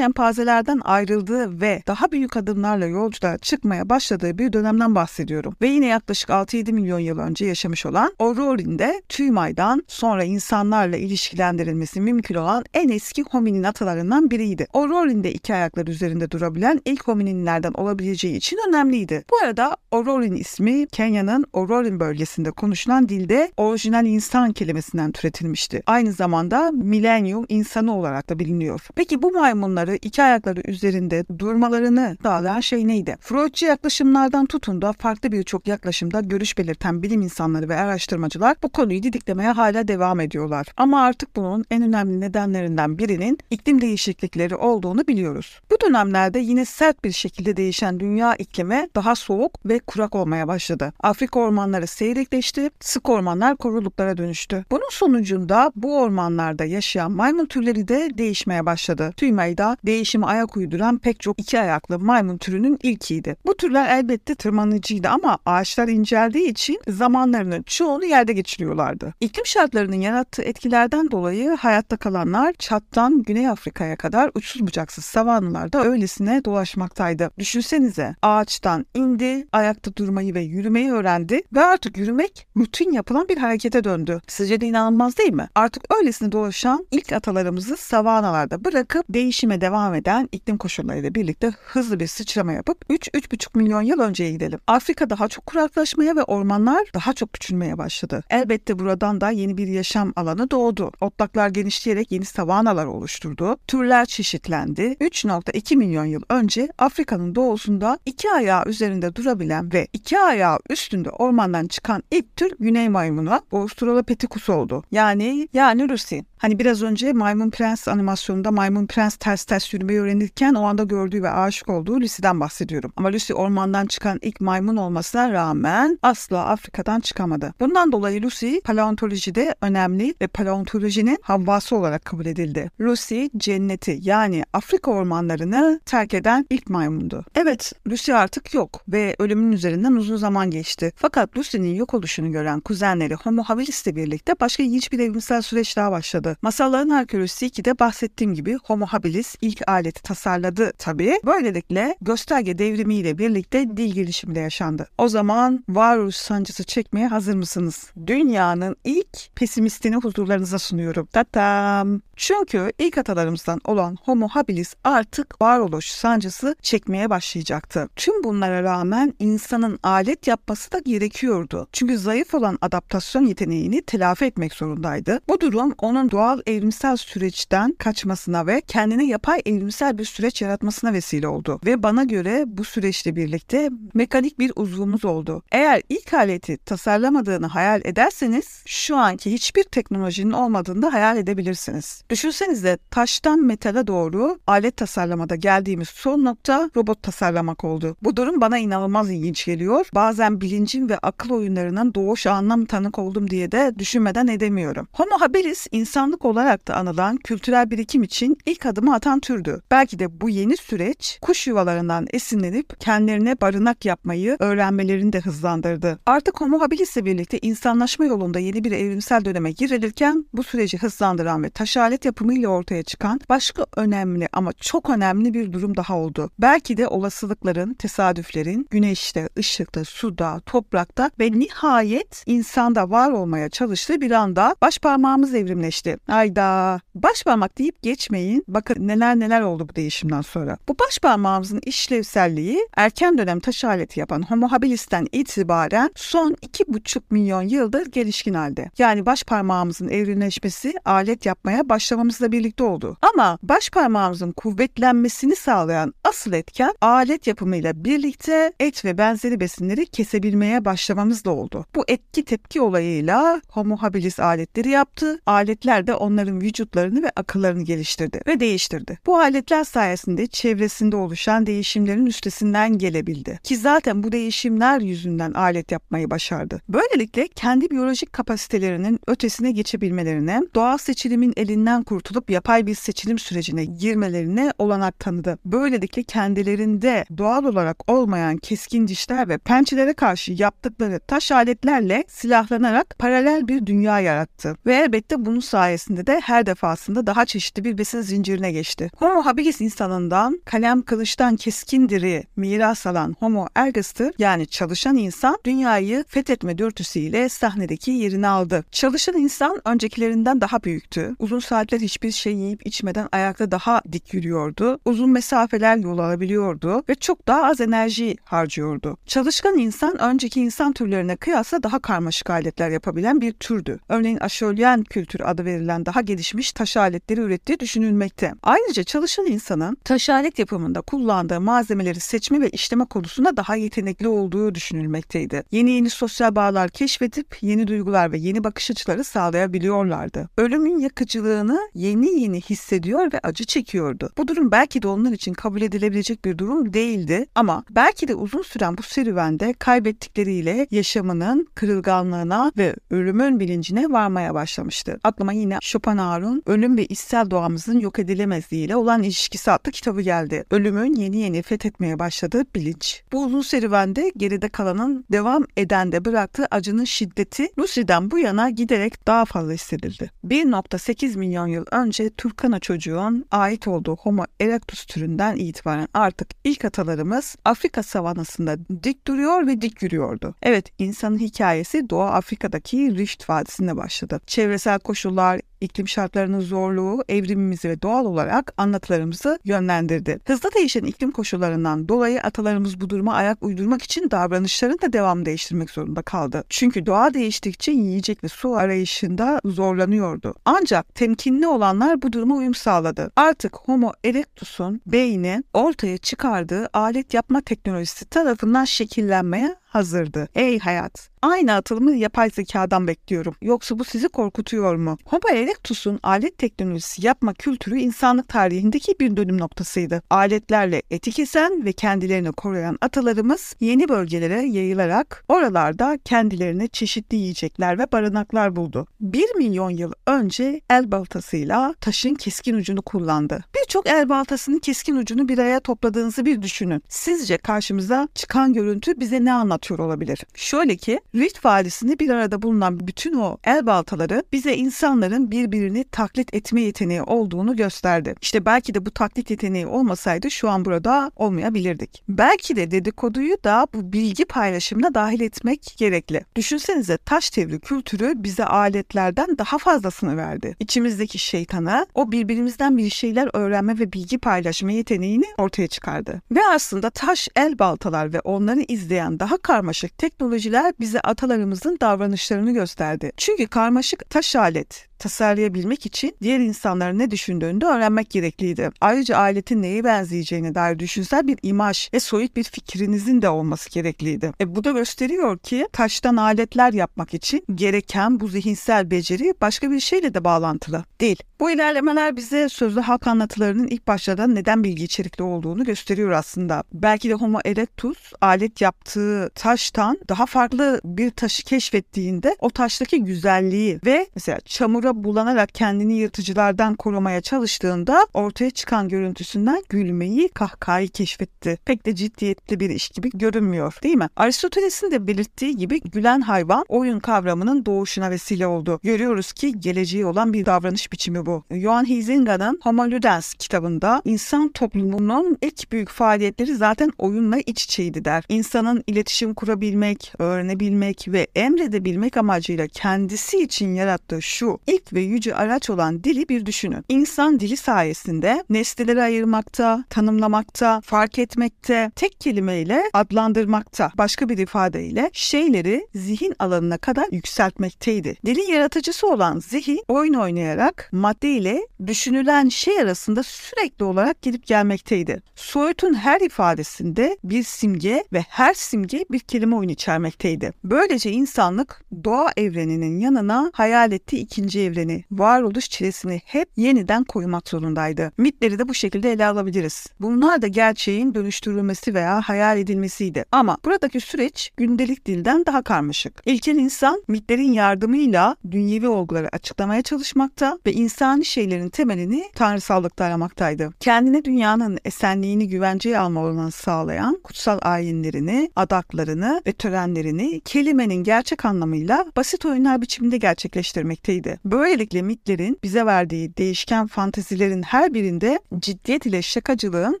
şempanzelerden 0.38 0.80
ayrıldığı 0.84 1.60
ve 1.60 1.82
daha 1.86 2.12
büyük 2.12 2.36
adımlarla 2.36 2.86
yolculuğa 2.86 3.38
çıkmaya 3.38 3.88
başladığı 3.88 4.38
bir 4.38 4.52
dönemden 4.52 4.94
bahsediyorum. 4.94 5.54
Ve 5.62 5.66
yine 5.66 5.86
yaklaşık 5.86 6.28
6-7 6.30 6.72
milyon 6.72 6.98
yıl 6.98 7.18
önce 7.18 7.46
yaşamış 7.46 7.86
olan 7.86 8.12
Aurorin'de 8.18 9.02
Tüymay'dan 9.08 9.82
sonra 9.88 10.24
insanlarla 10.24 10.96
ilişkilendirilmesi 10.96 12.00
mümkün 12.00 12.34
olan 12.34 12.64
en 12.74 12.88
eski 12.88 13.22
hominin 13.22 13.62
atalarından 13.62 14.30
biriydi. 14.30 14.66
Aurorin'de 14.72 15.32
iki 15.32 15.54
ayaklar 15.54 15.86
üzerinde 15.86 16.30
durabilen 16.30 16.80
ilk 16.84 17.08
homininlerden 17.08 17.72
olabileceği 17.72 18.36
için 18.36 18.58
önemliydi. 18.68 19.24
Bu 19.30 19.36
arada 19.44 19.76
Aurorin 19.92 20.36
ismi 20.36 20.86
Kenya'nın 20.86 21.44
Aurorin 21.52 22.00
bölgesinde 22.00 22.50
konuşulan 22.50 23.08
dilde 23.08 23.52
orijinal 23.56 24.06
insan 24.06 24.52
kelimesinden 24.52 25.12
türetilmişti. 25.12 25.82
Aynı 25.86 26.12
zamanda 26.12 26.70
milenyum 26.70 27.46
insanı 27.48 27.98
olarak 27.98 28.28
da 28.28 28.38
biliniyor. 28.38 28.80
Peki 28.94 29.22
bu 29.22 29.30
maymunları 29.32 29.98
iki 30.02 30.22
ayakları 30.28 30.60
üzerinde 30.64 31.24
durmalarını 31.38 32.16
sağlayan 32.22 32.60
şey 32.60 32.88
neydi? 32.88 33.16
Freudçu 33.20 33.66
yaklaşımlardan 33.66 34.46
tutun 34.46 34.82
da 34.82 34.92
farklı 34.92 35.32
birçok 35.32 35.68
yaklaşımda 35.68 36.20
görüş 36.20 36.58
belirten 36.58 37.02
bilim 37.02 37.22
insanları 37.22 37.68
ve 37.68 37.76
araştırmacılar 37.76 38.56
bu 38.62 38.68
konuyu 38.68 39.02
didiklemeye 39.02 39.50
hala 39.50 39.88
devam 39.88 40.20
ediyorlar. 40.20 40.66
Ama 40.76 41.02
artık 41.02 41.36
bunun 41.36 41.64
en 41.70 41.82
önemli 41.82 42.20
nedenlerinden 42.20 42.98
birinin 42.98 43.38
iklim 43.50 43.80
değişiklikleri 43.80 44.56
olduğunu 44.56 45.06
biliyoruz. 45.06 45.60
Bu 45.70 45.76
dönemlerde 45.80 46.38
yine 46.38 46.64
sert 46.64 47.04
bir 47.04 47.12
şekilde 47.12 47.56
değişen 47.56 48.00
dünya 48.00 48.34
iklimi 48.34 48.88
daha 48.94 49.14
soğuk 49.14 49.66
ve 49.66 49.78
kurak 49.78 50.14
olmaya 50.14 50.48
başladı. 50.48 50.92
Afrika 51.00 51.40
ormanları 51.40 51.86
seyrekleşti, 51.86 52.70
sık 52.80 53.08
ormanlar 53.08 53.56
koruluklara 53.56 54.16
dönüştü. 54.16 54.64
Bunun 54.70 54.90
sonucunda 54.90 55.72
bu 55.76 56.00
ormanlarda 56.00 56.64
yaşayan 56.64 57.12
maymun 57.12 57.46
türleri 57.46 57.88
de 57.88 58.10
değişmeye 58.18 58.66
başladı. 58.66 59.12
Tüymayda 59.16 59.76
değişime 60.08 60.26
ayak 60.26 60.56
uyduran 60.56 60.98
pek 60.98 61.20
çok 61.20 61.40
iki 61.40 61.60
ayaklı 61.60 61.98
maymun 61.98 62.38
türünün 62.38 62.78
ilkiydi. 62.82 63.36
Bu 63.46 63.56
türler 63.56 63.98
elbette 63.98 64.34
tırmanıcıydı 64.34 65.08
ama 65.08 65.38
ağaçlar 65.46 65.88
inceldiği 65.88 66.48
için 66.48 66.80
zamanlarını 66.88 67.62
çoğunu 67.62 68.04
yerde 68.04 68.32
geçiriyorlardı. 68.32 69.14
İklim 69.20 69.46
şartlarının 69.46 69.96
yarattığı 69.96 70.42
etkilerden 70.42 71.10
dolayı 71.10 71.50
hayatta 71.50 71.96
kalanlar 71.96 72.52
Çat'tan 72.58 73.22
Güney 73.22 73.48
Afrika'ya 73.48 73.96
kadar 73.96 74.30
uçsuz 74.34 74.62
bucaksız 74.62 75.04
savanlarda 75.04 75.84
öylesine 75.84 76.44
dolaşmaktaydı. 76.44 77.30
Düşünsenize 77.38 78.14
ağaçtan 78.22 78.86
indi, 78.94 79.46
ayakta 79.52 79.96
durmayı 79.96 80.34
ve 80.34 80.40
yürümeyi 80.40 80.92
öğrendi 80.92 81.42
ve 81.52 81.64
artık 81.64 81.96
yürümek 81.96 82.46
rutin 82.56 82.92
yapılan 82.92 83.28
bir 83.28 83.36
harekete 83.36 83.84
döndü. 83.84 84.20
Sizce 84.26 84.60
de 84.60 84.66
inanılmaz 84.66 85.18
değil 85.18 85.32
mi? 85.32 85.48
Artık 85.54 85.82
öylesine 85.98 86.32
dolaşan 86.32 86.86
ilk 86.90 87.12
atalarımızı 87.12 87.76
savanalarda 87.76 88.64
bırakıp 88.64 89.04
değişime 89.08 89.60
devam 89.60 89.94
eden 89.98 90.28
iklim 90.32 90.58
koşullarıyla 90.58 91.14
birlikte 91.14 91.52
hızlı 91.64 92.00
bir 92.00 92.06
sıçrama 92.06 92.52
yapıp 92.52 92.84
3-3,5 92.90 93.58
milyon 93.58 93.82
yıl 93.82 94.00
önceye 94.00 94.32
gidelim. 94.32 94.60
Afrika 94.66 95.10
daha 95.10 95.28
çok 95.28 95.46
kuraklaşmaya 95.46 96.16
ve 96.16 96.22
ormanlar 96.22 96.90
daha 96.94 97.12
çok 97.12 97.32
küçülmeye 97.32 97.78
başladı. 97.78 98.24
Elbette 98.30 98.78
buradan 98.78 99.20
da 99.20 99.30
yeni 99.30 99.56
bir 99.56 99.66
yaşam 99.66 100.12
alanı 100.16 100.50
doğdu. 100.50 100.92
Otlaklar 101.00 101.48
genişleyerek 101.48 102.12
yeni 102.12 102.24
savanalar 102.24 102.86
oluşturdu. 102.86 103.56
Türler 103.66 104.06
çeşitlendi. 104.06 104.82
3.2 105.00 105.76
milyon 105.76 106.04
yıl 106.04 106.22
önce 106.28 106.68
Afrika'nın 106.78 107.34
doğusunda 107.34 107.98
iki 108.06 108.30
ayağı 108.30 108.64
üzerinde 108.66 109.16
durabilen 109.16 109.72
ve 109.72 109.88
iki 109.92 110.18
ayağı 110.18 110.58
üstünde 110.70 111.10
ormandan 111.10 111.66
çıkan 111.66 112.02
ilk 112.10 112.36
tür 112.36 112.52
güney 112.60 112.88
maymunu 112.88 113.40
Australopithecus 113.52 114.48
oldu. 114.48 114.84
Yani 114.90 115.48
yani 115.52 115.88
Lucy. 115.88 116.18
Hani 116.38 116.58
biraz 116.58 116.82
önce 116.82 117.12
Maymun 117.12 117.50
Prens 117.50 117.88
animasyonunda 117.88 118.50
Maymun 118.50 118.86
Prens 118.86 119.16
ters 119.16 119.44
ters 119.44 119.74
yürümeyi 119.74 120.00
öğrenirken 120.00 120.54
o 120.54 120.62
anda 120.62 120.84
gördüğü 120.84 121.22
ve 121.22 121.30
aşık 121.30 121.68
olduğu 121.68 122.00
Lucy'den 122.00 122.40
bahsediyorum. 122.40 122.92
Ama 122.96 123.12
Lucy 123.12 123.34
ormandan 123.34 123.86
çıkan 123.86 124.18
ilk 124.22 124.40
maymun 124.40 124.76
olmasına 124.76 125.32
rağmen 125.32 125.98
asla 126.02 126.44
Afrika'dan 126.46 127.00
çıkamadı. 127.00 127.54
Bundan 127.60 127.92
dolayı 127.92 128.22
Lucy 128.22 128.58
paleontolojide 128.64 129.54
önemli 129.60 130.14
ve 130.20 130.26
paleontolojinin 130.26 131.18
havvası 131.22 131.76
olarak 131.76 132.04
kabul 132.04 132.26
edildi. 132.26 132.70
Lucy 132.80 133.26
cenneti 133.36 133.98
yani 134.02 134.44
Afrika 134.52 134.90
ormanlarını 134.90 135.80
terk 135.86 136.14
eden 136.14 136.46
ilk 136.50 136.70
maymundu. 136.70 137.24
Evet 137.34 137.72
Lucy 137.88 138.12
artık 138.12 138.54
yok 138.54 138.82
ve 138.88 139.16
ölümün 139.18 139.52
üzerinden 139.52 139.92
uzun 139.92 140.16
zaman 140.16 140.50
geçti. 140.50 140.92
Fakat 140.96 141.36
Lucy'nin 141.36 141.74
yok 141.74 141.94
oluşunu 141.94 142.32
gören 142.32 142.60
kuzenleri 142.60 143.14
Homo 143.14 143.42
habilis 143.42 143.86
ile 143.86 143.96
birlikte 143.96 144.34
başka 144.40 144.62
ilginç 144.62 144.92
bir 144.92 144.98
evrimsel 144.98 145.42
süreç 145.42 145.76
daha 145.76 145.90
başladı. 145.90 146.27
Masalların 146.42 146.90
Herkülüsü 146.90 147.46
2'de 147.46 147.78
bahsettiğim 147.78 148.34
gibi 148.34 148.58
Homo 148.64 148.86
habilis 148.86 149.36
ilk 149.40 149.68
aleti 149.68 150.02
tasarladı 150.02 150.72
tabii. 150.78 151.20
Böylelikle 151.26 151.96
gösterge 152.00 152.58
devrimiyle 152.58 153.18
birlikte 153.18 153.76
dil 153.76 153.92
gelişimi 153.94 154.34
de 154.34 154.40
yaşandı. 154.40 154.88
O 154.98 155.08
zaman 155.08 155.64
varoluş 155.68 156.16
sancısı 156.16 156.64
çekmeye 156.64 157.08
hazır 157.08 157.34
mısınız? 157.34 157.90
Dünyanın 158.06 158.76
ilk 158.84 159.36
pesimistini 159.36 159.96
huzurlarınıza 159.96 160.58
sunuyorum. 160.58 161.06
Tatam. 161.06 162.00
Çünkü 162.16 162.72
ilk 162.78 162.98
atalarımızdan 162.98 163.60
olan 163.64 163.96
Homo 164.04 164.28
habilis 164.28 164.74
artık 164.84 165.42
varoluş 165.42 165.90
sancısı 165.90 166.56
çekmeye 166.62 167.10
başlayacaktı. 167.10 167.88
Tüm 167.96 168.24
bunlara 168.24 168.62
rağmen 168.62 169.14
insanın 169.18 169.78
alet 169.82 170.26
yapması 170.26 170.72
da 170.72 170.78
gerekiyordu. 170.78 171.68
Çünkü 171.72 171.98
zayıf 171.98 172.34
olan 172.34 172.58
adaptasyon 172.60 173.26
yeteneğini 173.26 173.82
telafi 173.82 174.24
etmek 174.24 174.54
zorundaydı. 174.54 175.20
Bu 175.28 175.40
durum 175.40 175.74
onun 175.78 176.10
doğal 176.18 176.40
evrimsel 176.46 176.96
süreçten 176.96 177.72
kaçmasına 177.72 178.46
ve 178.46 178.60
kendine 178.60 179.06
yapay 179.06 179.40
evrimsel 179.46 179.98
bir 179.98 180.04
süreç 180.04 180.42
yaratmasına 180.42 180.92
vesile 180.92 181.28
oldu. 181.28 181.60
Ve 181.66 181.82
bana 181.82 182.04
göre 182.04 182.44
bu 182.46 182.64
süreçle 182.64 183.16
birlikte 183.16 183.70
mekanik 183.94 184.38
bir 184.38 184.52
uzvumuz 184.56 185.04
oldu. 185.04 185.42
Eğer 185.52 185.82
ilk 185.88 186.14
aleti 186.14 186.56
tasarlamadığını 186.56 187.46
hayal 187.46 187.80
ederseniz 187.84 188.62
şu 188.66 188.96
anki 188.96 189.32
hiçbir 189.32 189.62
teknolojinin 189.62 190.32
olmadığını 190.32 190.82
da 190.82 190.92
hayal 190.92 191.16
edebilirsiniz. 191.16 192.02
Düşünsenize 192.10 192.78
taştan 192.90 193.40
metale 193.40 193.86
doğru 193.86 194.38
alet 194.46 194.76
tasarlamada 194.76 195.36
geldiğimiz 195.36 195.88
son 195.88 196.24
nokta 196.24 196.70
robot 196.76 197.02
tasarlamak 197.02 197.64
oldu. 197.64 197.96
Bu 198.02 198.16
durum 198.16 198.40
bana 198.40 198.58
inanılmaz 198.58 199.10
ilginç 199.10 199.44
geliyor. 199.44 199.88
Bazen 199.94 200.40
bilincin 200.40 200.88
ve 200.88 200.98
akıl 200.98 201.30
oyunlarının 201.30 201.94
doğuş 201.94 202.26
anlam 202.26 202.64
tanık 202.64 202.98
oldum 202.98 203.30
diye 203.30 203.52
de 203.52 203.74
düşünmeden 203.78 204.26
edemiyorum. 204.26 204.88
Homo 204.92 205.20
habilis 205.20 205.66
insanlık 206.08 206.24
olarak 206.24 206.68
da 206.68 206.76
anılan 206.76 207.16
kültürel 207.16 207.70
birikim 207.70 208.02
için 208.02 208.38
ilk 208.46 208.66
adımı 208.66 208.94
atan 208.94 209.20
türdü. 209.20 209.62
Belki 209.70 209.98
de 209.98 210.20
bu 210.20 210.30
yeni 210.30 210.56
süreç 210.56 211.18
kuş 211.22 211.46
yuvalarından 211.46 212.06
esinlenip 212.12 212.80
kendilerine 212.80 213.40
barınak 213.40 213.84
yapmayı 213.84 214.36
öğrenmelerini 214.38 215.12
de 215.12 215.20
hızlandırdı. 215.20 215.98
Artık 216.06 216.40
Homo 216.40 216.60
habilis 216.60 216.96
ile 216.96 217.04
birlikte 217.04 217.38
insanlaşma 217.38 218.04
yolunda 218.04 218.38
yeni 218.38 218.64
bir 218.64 218.72
evrimsel 218.72 219.24
döneme 219.24 219.52
girilirken 219.52 220.24
bu 220.32 220.42
süreci 220.42 220.78
hızlandıran 220.78 221.42
ve 221.42 221.50
taş 221.50 221.76
alet 221.76 222.04
yapımıyla 222.04 222.48
ortaya 222.48 222.82
çıkan 222.82 223.20
başka 223.28 223.66
önemli 223.76 224.28
ama 224.32 224.52
çok 224.52 224.90
önemli 224.90 225.34
bir 225.34 225.52
durum 225.52 225.76
daha 225.76 225.96
oldu. 225.96 226.30
Belki 226.38 226.76
de 226.76 226.88
olasılıkların, 226.88 227.74
tesadüflerin 227.74 228.66
güneşte, 228.70 229.28
ışıkta, 229.38 229.84
suda, 229.84 230.40
toprakta 230.46 231.10
ve 231.20 231.32
nihayet 231.32 232.22
insanda 232.26 232.90
var 232.90 233.10
olmaya 233.10 233.48
çalıştığı 233.48 234.00
bir 234.00 234.10
anda 234.10 234.56
baş 234.62 234.78
parmağımız 234.78 235.34
evrimleşti. 235.34 235.97
Ayda 236.08 236.80
baş 236.94 237.22
parmak 237.24 237.58
deyip 237.58 237.82
geçmeyin. 237.82 238.44
Bakın 238.48 238.88
neler 238.88 239.18
neler 239.18 239.40
oldu 239.40 239.68
bu 239.68 239.76
değişimden 239.76 240.20
sonra. 240.20 240.58
Bu 240.68 240.76
baş 240.78 240.98
parmağımızın 240.98 241.60
işlevselliği 241.66 242.68
erken 242.76 243.18
dönem 243.18 243.40
taş 243.40 243.64
aleti 243.64 244.00
yapan 244.00 244.30
Homo 244.30 244.48
habilis'ten 244.48 245.06
itibaren 245.12 245.90
son 245.96 246.32
2,5 246.32 247.02
milyon 247.10 247.42
yıldır 247.42 247.86
gelişkin 247.86 248.34
halde. 248.34 248.70
Yani 248.78 249.06
baş 249.06 249.22
parmağımızın 249.22 249.88
evrimleşmesi 249.88 250.74
alet 250.84 251.26
yapmaya 251.26 251.68
başlamamızla 251.68 252.32
birlikte 252.32 252.64
oldu. 252.64 252.96
Ama 253.02 253.38
baş 253.42 253.70
parmağımızın 253.70 254.32
kuvvetlenmesini 254.32 255.36
sağlayan 255.36 255.94
asıl 256.04 256.32
etken 256.32 256.72
alet 256.80 257.26
yapımıyla 257.26 257.84
birlikte 257.84 258.52
et 258.60 258.84
ve 258.84 258.98
benzeri 258.98 259.40
besinleri 259.40 259.86
kesebilmeye 259.86 260.64
başlamamızla 260.64 261.30
oldu. 261.30 261.66
Bu 261.74 261.84
etki 261.88 262.24
tepki 262.24 262.60
olayıyla 262.60 263.42
Homo 263.48 263.76
habilis 263.76 264.20
aletleri 264.20 264.68
yaptı. 264.68 265.20
Aletler 265.26 265.86
de 265.88 265.94
onların 265.94 266.40
vücutlarını 266.40 267.02
ve 267.02 267.10
akıllarını 267.16 267.62
geliştirdi 267.62 268.20
ve 268.26 268.40
değiştirdi. 268.40 268.98
Bu 269.06 269.18
aletler 269.18 269.64
sayesinde 269.64 270.26
çevresinde 270.26 270.96
oluşan 270.96 271.46
değişimlerin 271.46 272.06
üstesinden 272.06 272.78
gelebildi. 272.78 273.40
Ki 273.42 273.56
zaten 273.56 274.02
bu 274.02 274.12
değişimler 274.12 274.80
yüzünden 274.80 275.32
alet 275.32 275.72
yapmayı 275.72 276.10
başardı. 276.10 276.60
Böylelikle 276.68 277.28
kendi 277.28 277.70
biyolojik 277.70 278.12
kapasitelerinin 278.12 279.00
ötesine 279.06 279.50
geçebilmelerine, 279.52 280.42
doğal 280.54 280.78
seçilimin 280.78 281.32
elinden 281.36 281.82
kurtulup 281.82 282.30
yapay 282.30 282.66
bir 282.66 282.74
seçilim 282.74 283.18
sürecine 283.18 283.64
girmelerine 283.64 284.52
olanak 284.58 284.98
tanıdı. 284.98 285.38
Böylelikle 285.44 286.02
kendilerinde 286.02 287.04
doğal 287.18 287.44
olarak 287.44 287.90
olmayan 287.90 288.36
keskin 288.36 288.88
dişler 288.88 289.28
ve 289.28 289.38
pençelere 289.38 289.92
karşı 289.92 290.32
yaptıkları 290.32 291.00
taş 291.00 291.32
aletlerle 291.32 292.04
silahlanarak 292.08 292.94
paralel 292.98 293.48
bir 293.48 293.66
dünya 293.66 294.00
yarattı. 294.00 294.56
Ve 294.66 294.74
elbette 294.74 295.26
bunun 295.26 295.40
sayesinde 295.40 295.77
de 295.88 296.20
her 296.24 296.46
defasında 296.46 297.06
daha 297.06 297.24
çeşitli 297.26 297.64
bir 297.64 297.78
besin 297.78 298.00
zincirine 298.00 298.52
geçti. 298.52 298.90
Homo 298.96 299.24
habilis 299.24 299.60
insanından 299.60 300.40
kalem 300.44 300.82
kılıçtan 300.82 301.36
keskin 301.36 301.88
diri 301.88 302.24
miras 302.36 302.86
alan 302.86 303.16
Homo 303.18 303.48
ergas'tır 303.54 304.14
yani 304.18 304.46
çalışan 304.46 304.96
insan 304.96 305.38
dünyayı 305.44 306.04
fethetme 306.08 306.58
dürtüsüyle 306.58 307.28
sahnedeki 307.28 307.90
yerini 307.90 308.28
aldı. 308.28 308.64
Çalışan 308.70 309.16
insan 309.16 309.60
öncekilerinden 309.64 310.40
daha 310.40 310.62
büyüktü. 310.62 311.16
Uzun 311.18 311.38
saatler 311.38 311.80
hiçbir 311.80 312.10
şey 312.10 312.34
yiyip 312.34 312.66
içmeden 312.66 313.08
ayakta 313.12 313.50
daha 313.50 313.82
dik 313.92 314.14
yürüyordu. 314.14 314.78
Uzun 314.84 315.10
mesafeler 315.10 315.76
yol 315.76 315.98
alabiliyordu 315.98 316.82
ve 316.88 316.94
çok 316.94 317.26
daha 317.28 317.44
az 317.44 317.60
enerji 317.60 318.16
harcıyordu. 318.24 318.96
Çalışkan 319.06 319.58
insan 319.58 319.98
önceki 319.98 320.40
insan 320.40 320.72
türlerine 320.72 321.16
kıyasla 321.16 321.62
daha 321.62 321.78
karmaşık 321.78 322.30
aletler 322.30 322.70
yapabilen 322.70 323.20
bir 323.20 323.32
türdü. 323.32 323.78
Örneğin 323.88 324.16
aşölyen 324.16 324.82
kültür 324.82 325.20
adı 325.20 325.44
verilen 325.44 325.57
daha 325.66 326.00
gelişmiş 326.00 326.52
taş 326.52 326.76
aletleri 326.76 327.20
ürettiği 327.20 327.60
düşünülmekte. 327.60 328.34
Ayrıca 328.42 328.82
çalışan 328.82 329.26
insanın 329.26 329.76
taş 329.84 330.10
alet 330.10 330.38
yapımında 330.38 330.80
kullandığı 330.80 331.40
malzemeleri 331.40 332.00
seçme 332.00 332.40
ve 332.40 332.50
işleme 332.50 332.84
konusunda 332.84 333.36
daha 333.36 333.56
yetenekli 333.56 334.08
olduğu 334.08 334.54
düşünülmekteydi. 334.54 335.42
Yeni 335.50 335.70
yeni 335.70 335.90
sosyal 335.90 336.34
bağlar 336.34 336.70
keşfedip 336.70 337.36
yeni 337.40 337.66
duygular 337.66 338.12
ve 338.12 338.18
yeni 338.18 338.44
bakış 338.44 338.70
açıları 338.70 339.04
sağlayabiliyorlardı. 339.04 340.28
Ölümün 340.36 340.78
yakıcılığını 340.78 341.60
yeni 341.74 342.20
yeni 342.20 342.40
hissediyor 342.40 343.12
ve 343.12 343.20
acı 343.22 343.44
çekiyordu. 343.44 344.10
Bu 344.18 344.28
durum 344.28 344.50
belki 344.50 344.82
de 344.82 344.88
onlar 344.88 345.12
için 345.12 345.32
kabul 345.32 345.62
edilebilecek 345.62 346.24
bir 346.24 346.38
durum 346.38 346.72
değildi 346.72 347.26
ama 347.34 347.64
belki 347.70 348.08
de 348.08 348.14
uzun 348.14 348.42
süren 348.42 348.78
bu 348.78 348.82
serüvende 348.82 349.52
kaybettikleriyle 349.52 350.66
yaşamının 350.70 351.48
kırılganlığına 351.54 352.52
ve 352.58 352.74
ölümün 352.90 353.40
bilincine 353.40 353.90
varmaya 353.90 354.34
başlamıştı. 354.34 355.00
Aklıma 355.04 355.32
yine 355.32 355.47
Schopenhauer'un 355.62 356.42
Ölüm 356.46 356.76
ve 356.76 356.86
İçsel 356.86 357.30
Doğamızın 357.30 357.78
Yok 357.78 357.98
Edilemezliğiyle 357.98 358.76
olan 358.76 359.02
ilişkisi 359.02 359.50
adlı 359.50 359.72
kitabı 359.72 360.00
geldi. 360.00 360.44
Ölümün 360.50 360.94
yeni 360.94 361.16
yeni 361.16 361.42
fethetmeye 361.42 361.98
başladığı 361.98 362.44
bilinç. 362.54 363.02
Bu 363.12 363.24
uzun 363.24 363.40
serüvende 363.40 364.12
geride 364.16 364.48
kalanın 364.48 365.04
devam 365.12 365.44
eden 365.56 365.92
de 365.92 366.04
bıraktığı 366.04 366.46
acının 366.50 366.84
şiddeti 366.84 367.48
Lucy'den 367.58 368.10
bu 368.10 368.18
yana 368.18 368.50
giderek 368.50 369.06
daha 369.06 369.24
fazla 369.24 369.52
hissedildi. 369.52 370.10
1.8 370.24 371.18
milyon 371.18 371.46
yıl 371.46 371.64
önce 371.72 372.10
Turkana 372.10 372.60
çocuğun 372.60 373.26
ait 373.30 373.68
olduğu 373.68 373.96
Homo 373.96 374.24
erectus 374.40 374.86
türünden 374.86 375.36
itibaren 375.36 375.88
artık 375.94 376.28
ilk 376.44 376.64
atalarımız 376.64 377.36
Afrika 377.44 377.82
savanasında 377.82 378.56
dik 378.82 379.06
duruyor 379.06 379.46
ve 379.46 379.60
dik 379.60 379.82
yürüyordu. 379.82 380.34
Evet 380.42 380.72
insanın 380.78 381.18
hikayesi 381.18 381.90
Doğu 381.90 382.02
Afrika'daki 382.02 382.96
Rift 382.96 383.30
Vadisi'nde 383.30 383.76
başladı. 383.76 384.20
Çevresel 384.26 384.78
koşullar, 384.78 385.37
iklim 385.60 385.88
şartlarının 385.88 386.40
zorluğu 386.40 387.04
evrimimizi 387.08 387.68
ve 387.68 387.82
doğal 387.82 388.04
olarak 388.04 388.54
anlatılarımızı 388.56 389.38
yönlendirdi. 389.44 390.18
Hızla 390.26 390.50
değişen 390.54 390.84
iklim 390.84 391.10
koşullarından 391.10 391.88
dolayı 391.88 392.20
atalarımız 392.20 392.80
bu 392.80 392.90
duruma 392.90 393.14
ayak 393.14 393.42
uydurmak 393.42 393.82
için 393.82 394.10
davranışlarını 394.10 394.82
da 394.82 394.92
devam 394.92 395.26
değiştirmek 395.26 395.70
zorunda 395.70 396.02
kaldı. 396.02 396.44
Çünkü 396.48 396.86
doğa 396.86 397.14
değiştikçe 397.14 397.72
yiyecek 397.72 398.24
ve 398.24 398.28
su 398.28 398.54
arayışında 398.54 399.40
zorlanıyordu. 399.44 400.34
Ancak 400.44 400.94
temkinli 400.94 401.46
olanlar 401.46 402.02
bu 402.02 402.12
duruma 402.12 402.34
uyum 402.34 402.54
sağladı. 402.54 403.10
Artık 403.16 403.56
Homo 403.56 403.92
erectus'un 404.04 404.80
beyni 404.86 405.42
ortaya 405.52 405.98
çıkardığı 405.98 406.68
alet 406.72 407.14
yapma 407.14 407.40
teknolojisi 407.40 408.04
tarafından 408.04 408.64
şekillenmeye 408.64 409.56
hazırdı. 409.68 410.28
Ey 410.34 410.58
hayat! 410.58 411.08
Aynı 411.22 411.54
atılımı 411.54 411.94
yapay 411.94 412.30
zekadan 412.30 412.86
bekliyorum. 412.86 413.34
Yoksa 413.42 413.78
bu 413.78 413.84
sizi 413.84 414.08
korkutuyor 414.08 414.76
mu? 414.76 414.98
Homo 415.04 415.28
erectus'un 415.32 416.00
alet 416.02 416.38
teknolojisi 416.38 417.06
yapma 417.06 417.34
kültürü 417.34 417.78
insanlık 417.78 418.28
tarihindeki 418.28 418.94
bir 419.00 419.16
dönüm 419.16 419.38
noktasıydı. 419.38 420.02
Aletlerle 420.10 420.82
eti 420.90 421.10
kesen 421.12 421.64
ve 421.64 421.72
kendilerini 421.72 422.32
koruyan 422.32 422.78
atalarımız 422.80 423.56
yeni 423.60 423.88
bölgelere 423.88 424.42
yayılarak 424.42 425.24
oralarda 425.28 425.98
kendilerine 426.04 426.68
çeşitli 426.68 427.16
yiyecekler 427.16 427.78
ve 427.78 427.92
barınaklar 427.92 428.56
buldu. 428.56 428.86
Bir 429.00 429.34
milyon 429.36 429.70
yıl 429.70 429.92
önce 430.06 430.60
el 430.70 430.92
baltasıyla 430.92 431.74
taşın 431.80 432.14
keskin 432.14 432.54
ucunu 432.54 432.82
kullandı. 432.82 433.44
Birçok 433.56 433.86
el 433.86 434.08
baltasının 434.08 434.58
keskin 434.58 434.96
ucunu 434.96 435.28
bir 435.28 435.38
araya 435.38 435.60
topladığınızı 435.60 436.24
bir 436.24 436.42
düşünün. 436.42 436.82
Sizce 436.88 437.38
karşımıza 437.38 438.08
çıkan 438.14 438.52
görüntü 438.52 439.00
bize 439.00 439.24
ne 439.24 439.32
anlatıyor 439.32 439.57
olabilir? 439.78 440.24
Şöyle 440.34 440.76
ki 440.76 441.00
Rift 441.14 441.44
Vadisi'nde 441.44 441.98
bir 441.98 442.10
arada 442.10 442.42
bulunan 442.42 442.86
bütün 442.86 443.14
o 443.14 443.36
el 443.44 443.66
baltaları 443.66 444.22
bize 444.32 444.56
insanların 444.56 445.30
birbirini 445.30 445.84
taklit 445.84 446.34
etme 446.34 446.60
yeteneği 446.60 447.02
olduğunu 447.02 447.56
gösterdi. 447.56 448.14
İşte 448.22 448.44
belki 448.46 448.74
de 448.74 448.86
bu 448.86 448.90
taklit 448.90 449.30
yeteneği 449.30 449.66
olmasaydı 449.66 450.30
şu 450.30 450.48
an 450.48 450.64
burada 450.64 451.10
olmayabilirdik. 451.16 452.02
Belki 452.08 452.56
de 452.56 452.70
dedikoduyu 452.70 453.36
da 453.44 453.66
bu 453.74 453.92
bilgi 453.92 454.24
paylaşımına 454.24 454.94
dahil 454.94 455.20
etmek 455.20 455.74
gerekli. 455.78 456.24
Düşünsenize 456.36 456.96
taş 456.96 457.36
devri 457.36 457.60
kültürü 457.60 458.12
bize 458.16 458.44
aletlerden 458.44 459.38
daha 459.38 459.58
fazlasını 459.58 460.16
verdi. 460.16 460.56
İçimizdeki 460.60 461.18
şeytana 461.18 461.86
o 461.94 462.12
birbirimizden 462.12 462.76
bir 462.76 462.90
şeyler 462.90 463.30
öğrenme 463.32 463.78
ve 463.78 463.92
bilgi 463.92 464.18
paylaşma 464.18 464.72
yeteneğini 464.72 465.24
ortaya 465.38 465.66
çıkardı. 465.68 466.22
Ve 466.30 466.40
aslında 466.46 466.90
taş 466.90 467.28
el 467.36 467.58
baltalar 467.58 468.12
ve 468.12 468.20
onları 468.20 468.60
izleyen 468.68 469.20
daha 469.20 469.36
karmaşık 469.48 469.98
teknolojiler 469.98 470.74
bize 470.80 471.00
atalarımızın 471.00 471.78
davranışlarını 471.80 472.52
gösterdi. 472.52 473.12
Çünkü 473.16 473.46
karmaşık 473.46 474.10
taş 474.10 474.36
alet 474.36 474.87
tasarlayabilmek 474.98 475.86
için 475.86 476.16
diğer 476.22 476.40
insanların 476.40 476.98
ne 476.98 477.10
düşündüğünü 477.10 477.60
de 477.60 477.66
öğrenmek 477.66 478.10
gerekliydi. 478.10 478.70
Ayrıca 478.80 479.18
aletin 479.18 479.62
neye 479.62 479.84
benzeyeceğine 479.84 480.54
dair 480.54 480.78
düşünsel 480.78 481.26
bir 481.26 481.38
imaj 481.42 481.88
ve 481.94 482.00
soyut 482.00 482.36
bir 482.36 482.44
fikrinizin 482.44 483.22
de 483.22 483.28
olması 483.28 483.70
gerekliydi. 483.70 484.32
E 484.40 484.56
bu 484.56 484.64
da 484.64 484.70
gösteriyor 484.70 485.38
ki 485.38 485.68
taştan 485.72 486.16
aletler 486.16 486.72
yapmak 486.72 487.14
için 487.14 487.44
gereken 487.54 488.20
bu 488.20 488.28
zihinsel 488.28 488.90
beceri 488.90 489.34
başka 489.40 489.70
bir 489.70 489.80
şeyle 489.80 490.14
de 490.14 490.24
bağlantılı 490.24 490.84
değil. 491.00 491.22
Bu 491.40 491.50
ilerlemeler 491.50 492.16
bize 492.16 492.48
sözlü 492.48 492.80
halk 492.80 493.06
anlatılarının 493.06 493.66
ilk 493.66 493.86
başlarda 493.86 494.26
neden 494.26 494.64
bilgi 494.64 494.84
içerikli 494.84 495.22
olduğunu 495.22 495.64
gösteriyor 495.64 496.10
aslında. 496.10 496.62
Belki 496.72 497.08
de 497.10 497.14
Homo 497.14 497.38
erectus 497.44 498.12
alet 498.20 498.60
yaptığı 498.60 499.30
taştan 499.34 499.98
daha 500.08 500.26
farklı 500.26 500.80
bir 500.84 501.10
taşı 501.10 501.44
keşfettiğinde 501.44 502.36
o 502.38 502.50
taştaki 502.50 503.04
güzelliği 503.04 503.80
ve 503.86 504.06
mesela 504.14 504.40
çamura 504.40 504.87
bulanarak 504.94 505.54
kendini 505.54 505.94
yırtıcılardan 505.94 506.74
korumaya 506.74 507.20
çalıştığında 507.20 508.06
ortaya 508.14 508.50
çıkan 508.50 508.88
görüntüsünden 508.88 509.62
gülmeyi, 509.68 510.28
kahkahayı 510.28 510.88
keşfetti. 510.88 511.58
Pek 511.64 511.86
de 511.86 511.94
ciddiyetli 511.94 512.60
bir 512.60 512.70
iş 512.70 512.88
gibi 512.88 513.10
görünmüyor 513.14 513.78
değil 513.82 513.96
mi? 513.96 514.08
Aristoteles'in 514.16 514.90
de 514.90 515.06
belirttiği 515.06 515.56
gibi 515.56 515.80
gülen 515.80 516.20
hayvan 516.20 516.64
oyun 516.68 516.98
kavramının 516.98 517.66
doğuşuna 517.66 518.10
vesile 518.10 518.46
oldu. 518.46 518.80
Görüyoruz 518.82 519.32
ki 519.32 519.60
geleceği 519.60 520.06
olan 520.06 520.32
bir 520.32 520.46
davranış 520.46 520.92
biçimi 520.92 521.26
bu. 521.26 521.44
Johan 521.50 521.88
Huizinga'nın 521.88 522.60
Homo 522.62 522.90
Ludens 522.90 523.34
kitabında 523.34 524.02
insan 524.04 524.48
toplumunun 524.48 525.38
ilk 525.42 525.72
büyük 525.72 525.88
faaliyetleri 525.88 526.54
zaten 526.54 526.92
oyunla 526.98 527.38
iç 527.38 527.64
içeydi 527.64 528.04
der. 528.04 528.24
İnsanın 528.28 528.84
iletişim 528.86 529.34
kurabilmek, 529.34 530.12
öğrenebilmek 530.18 531.08
ve 531.08 531.26
emredebilmek 531.34 532.16
amacıyla 532.16 532.66
kendisi 532.66 533.42
için 533.42 533.74
yarattığı 533.74 534.22
şu 534.22 534.58
ilk 534.66 534.77
ve 534.92 535.00
yüce 535.00 535.34
araç 535.34 535.70
olan 535.70 536.04
dili 536.04 536.28
bir 536.28 536.46
düşünün. 536.46 536.84
İnsan 536.88 537.40
dili 537.40 537.56
sayesinde 537.56 538.44
nesneleri 538.50 539.02
ayırmakta, 539.02 539.84
tanımlamakta, 539.90 540.80
fark 540.84 541.18
etmekte, 541.18 541.90
tek 541.96 542.20
kelimeyle 542.20 542.82
adlandırmakta, 542.92 543.92
başka 543.98 544.28
bir 544.28 544.38
ifadeyle 544.38 545.10
şeyleri 545.12 545.86
zihin 545.94 546.34
alanına 546.38 546.78
kadar 546.78 547.06
yükseltmekteydi. 547.12 548.16
Dilin 548.26 548.52
yaratıcısı 548.52 549.06
olan 549.06 549.38
zihin 549.38 549.84
oyun 549.88 550.14
oynayarak 550.14 550.88
madde 550.92 551.30
ile 551.30 551.66
düşünülen 551.86 552.48
şey 552.48 552.80
arasında 552.80 553.22
sürekli 553.22 553.84
olarak 553.84 554.22
gidip 554.22 554.46
gelmekteydi. 554.46 555.22
Soyut'un 555.36 555.94
her 555.94 556.20
ifadesinde 556.20 557.18
bir 557.24 557.42
simge 557.42 558.04
ve 558.12 558.20
her 558.28 558.54
simge 558.54 559.04
bir 559.10 559.18
kelime 559.18 559.56
oyunu 559.56 559.72
içermekteydi. 559.72 560.52
Böylece 560.64 561.10
insanlık 561.10 561.82
doğa 562.04 562.30
evreninin 562.36 563.00
yanına 563.00 563.50
hayal 563.54 563.92
ettiği 563.92 564.16
ikinci 564.16 564.60
evreni, 564.68 565.04
varoluş 565.10 565.70
çilesini 565.70 566.20
hep 566.24 566.48
yeniden 566.56 567.04
koymak 567.04 567.48
zorundaydı. 567.48 568.12
Mitleri 568.18 568.58
de 568.58 568.68
bu 568.68 568.74
şekilde 568.74 569.12
ele 569.12 569.26
alabiliriz. 569.26 569.86
Bunlar 570.00 570.42
da 570.42 570.46
gerçeğin 570.46 571.14
dönüştürülmesi 571.14 571.94
veya 571.94 572.20
hayal 572.20 572.58
edilmesiydi. 572.58 573.24
Ama 573.32 573.58
buradaki 573.64 574.00
süreç 574.00 574.50
gündelik 574.56 575.06
dilden 575.06 575.46
daha 575.46 575.62
karmaşık. 575.62 576.22
İlkel 576.26 576.56
insan 576.56 577.02
mitlerin 577.08 577.52
yardımıyla 577.52 578.36
dünyevi 578.50 578.88
olguları 578.88 579.28
açıklamaya 579.32 579.82
çalışmakta 579.82 580.58
ve 580.66 580.72
insani 580.72 581.24
şeylerin 581.24 581.68
temelini 581.68 582.24
tanrısallıkta 582.34 583.04
aramaktaydı. 583.04 583.70
Kendine 583.80 584.24
dünyanın 584.24 584.78
esenliğini 584.84 585.48
güvenceye 585.48 585.98
alma 585.98 586.20
olanı 586.20 586.50
sağlayan 586.50 587.20
kutsal 587.24 587.58
ayinlerini, 587.62 588.50
adaklarını 588.56 589.42
ve 589.46 589.52
törenlerini 589.52 590.40
kelimenin 590.40 591.04
gerçek 591.04 591.44
anlamıyla 591.44 592.06
basit 592.16 592.46
oyunlar 592.46 592.82
biçiminde 592.82 593.16
gerçekleştirmekteydi. 593.16 594.38
Böylelikle 594.58 595.02
mitlerin 595.02 595.58
bize 595.62 595.86
verdiği 595.86 596.36
değişken 596.36 596.86
fantezilerin 596.86 597.62
her 597.62 597.94
birinde 597.94 598.40
ciddiyet 598.58 599.06
ile 599.06 599.22
şakacılığın 599.22 600.00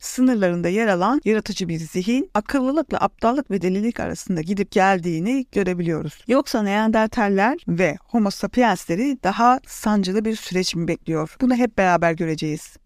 sınırlarında 0.00 0.68
yer 0.68 0.86
alan 0.86 1.20
yaratıcı 1.24 1.68
bir 1.68 1.78
zihin, 1.78 2.30
akıllılıkla 2.34 2.98
aptallık 2.98 3.50
ve 3.50 3.62
delilik 3.62 4.00
arasında 4.00 4.40
gidip 4.40 4.70
geldiğini 4.70 5.46
görebiliyoruz. 5.52 6.24
Yoksa 6.28 6.62
Neandertaller 6.62 7.58
ve 7.68 7.96
Homo 8.04 8.30
sapiensleri 8.30 9.18
daha 9.22 9.60
sancılı 9.66 10.24
bir 10.24 10.36
süreç 10.36 10.74
mi 10.74 10.88
bekliyor? 10.88 11.36
Bunu 11.40 11.54
hep 11.54 11.78
beraber 11.78 12.12
göreceğiz. 12.12 12.76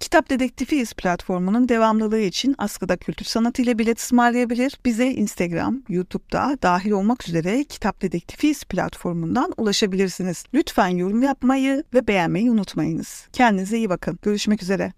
Kitap 0.00 0.30
Dedektifiyiz 0.30 0.92
platformunun 0.92 1.68
devamlılığı 1.68 2.20
için 2.20 2.54
Askıda 2.58 2.96
Kültür 2.96 3.24
Sanatı 3.24 3.62
ile 3.62 3.78
bilet 3.78 3.98
ısmarlayabilir. 3.98 4.78
Bize 4.84 5.06
Instagram, 5.10 5.82
YouTube'da 5.88 6.58
dahil 6.62 6.90
olmak 6.90 7.28
üzere 7.28 7.64
Kitap 7.64 8.02
Dedektifiyiz 8.02 8.64
platformundan 8.64 9.52
ulaşabilirsiniz. 9.56 10.44
Lütfen 10.54 10.88
yorum 10.88 11.22
yapmayı 11.22 11.84
ve 11.94 12.06
beğenmeyi 12.06 12.50
unutmayınız. 12.50 13.28
Kendinize 13.32 13.76
iyi 13.76 13.90
bakın. 13.90 14.18
Görüşmek 14.22 14.62
üzere. 14.62 14.92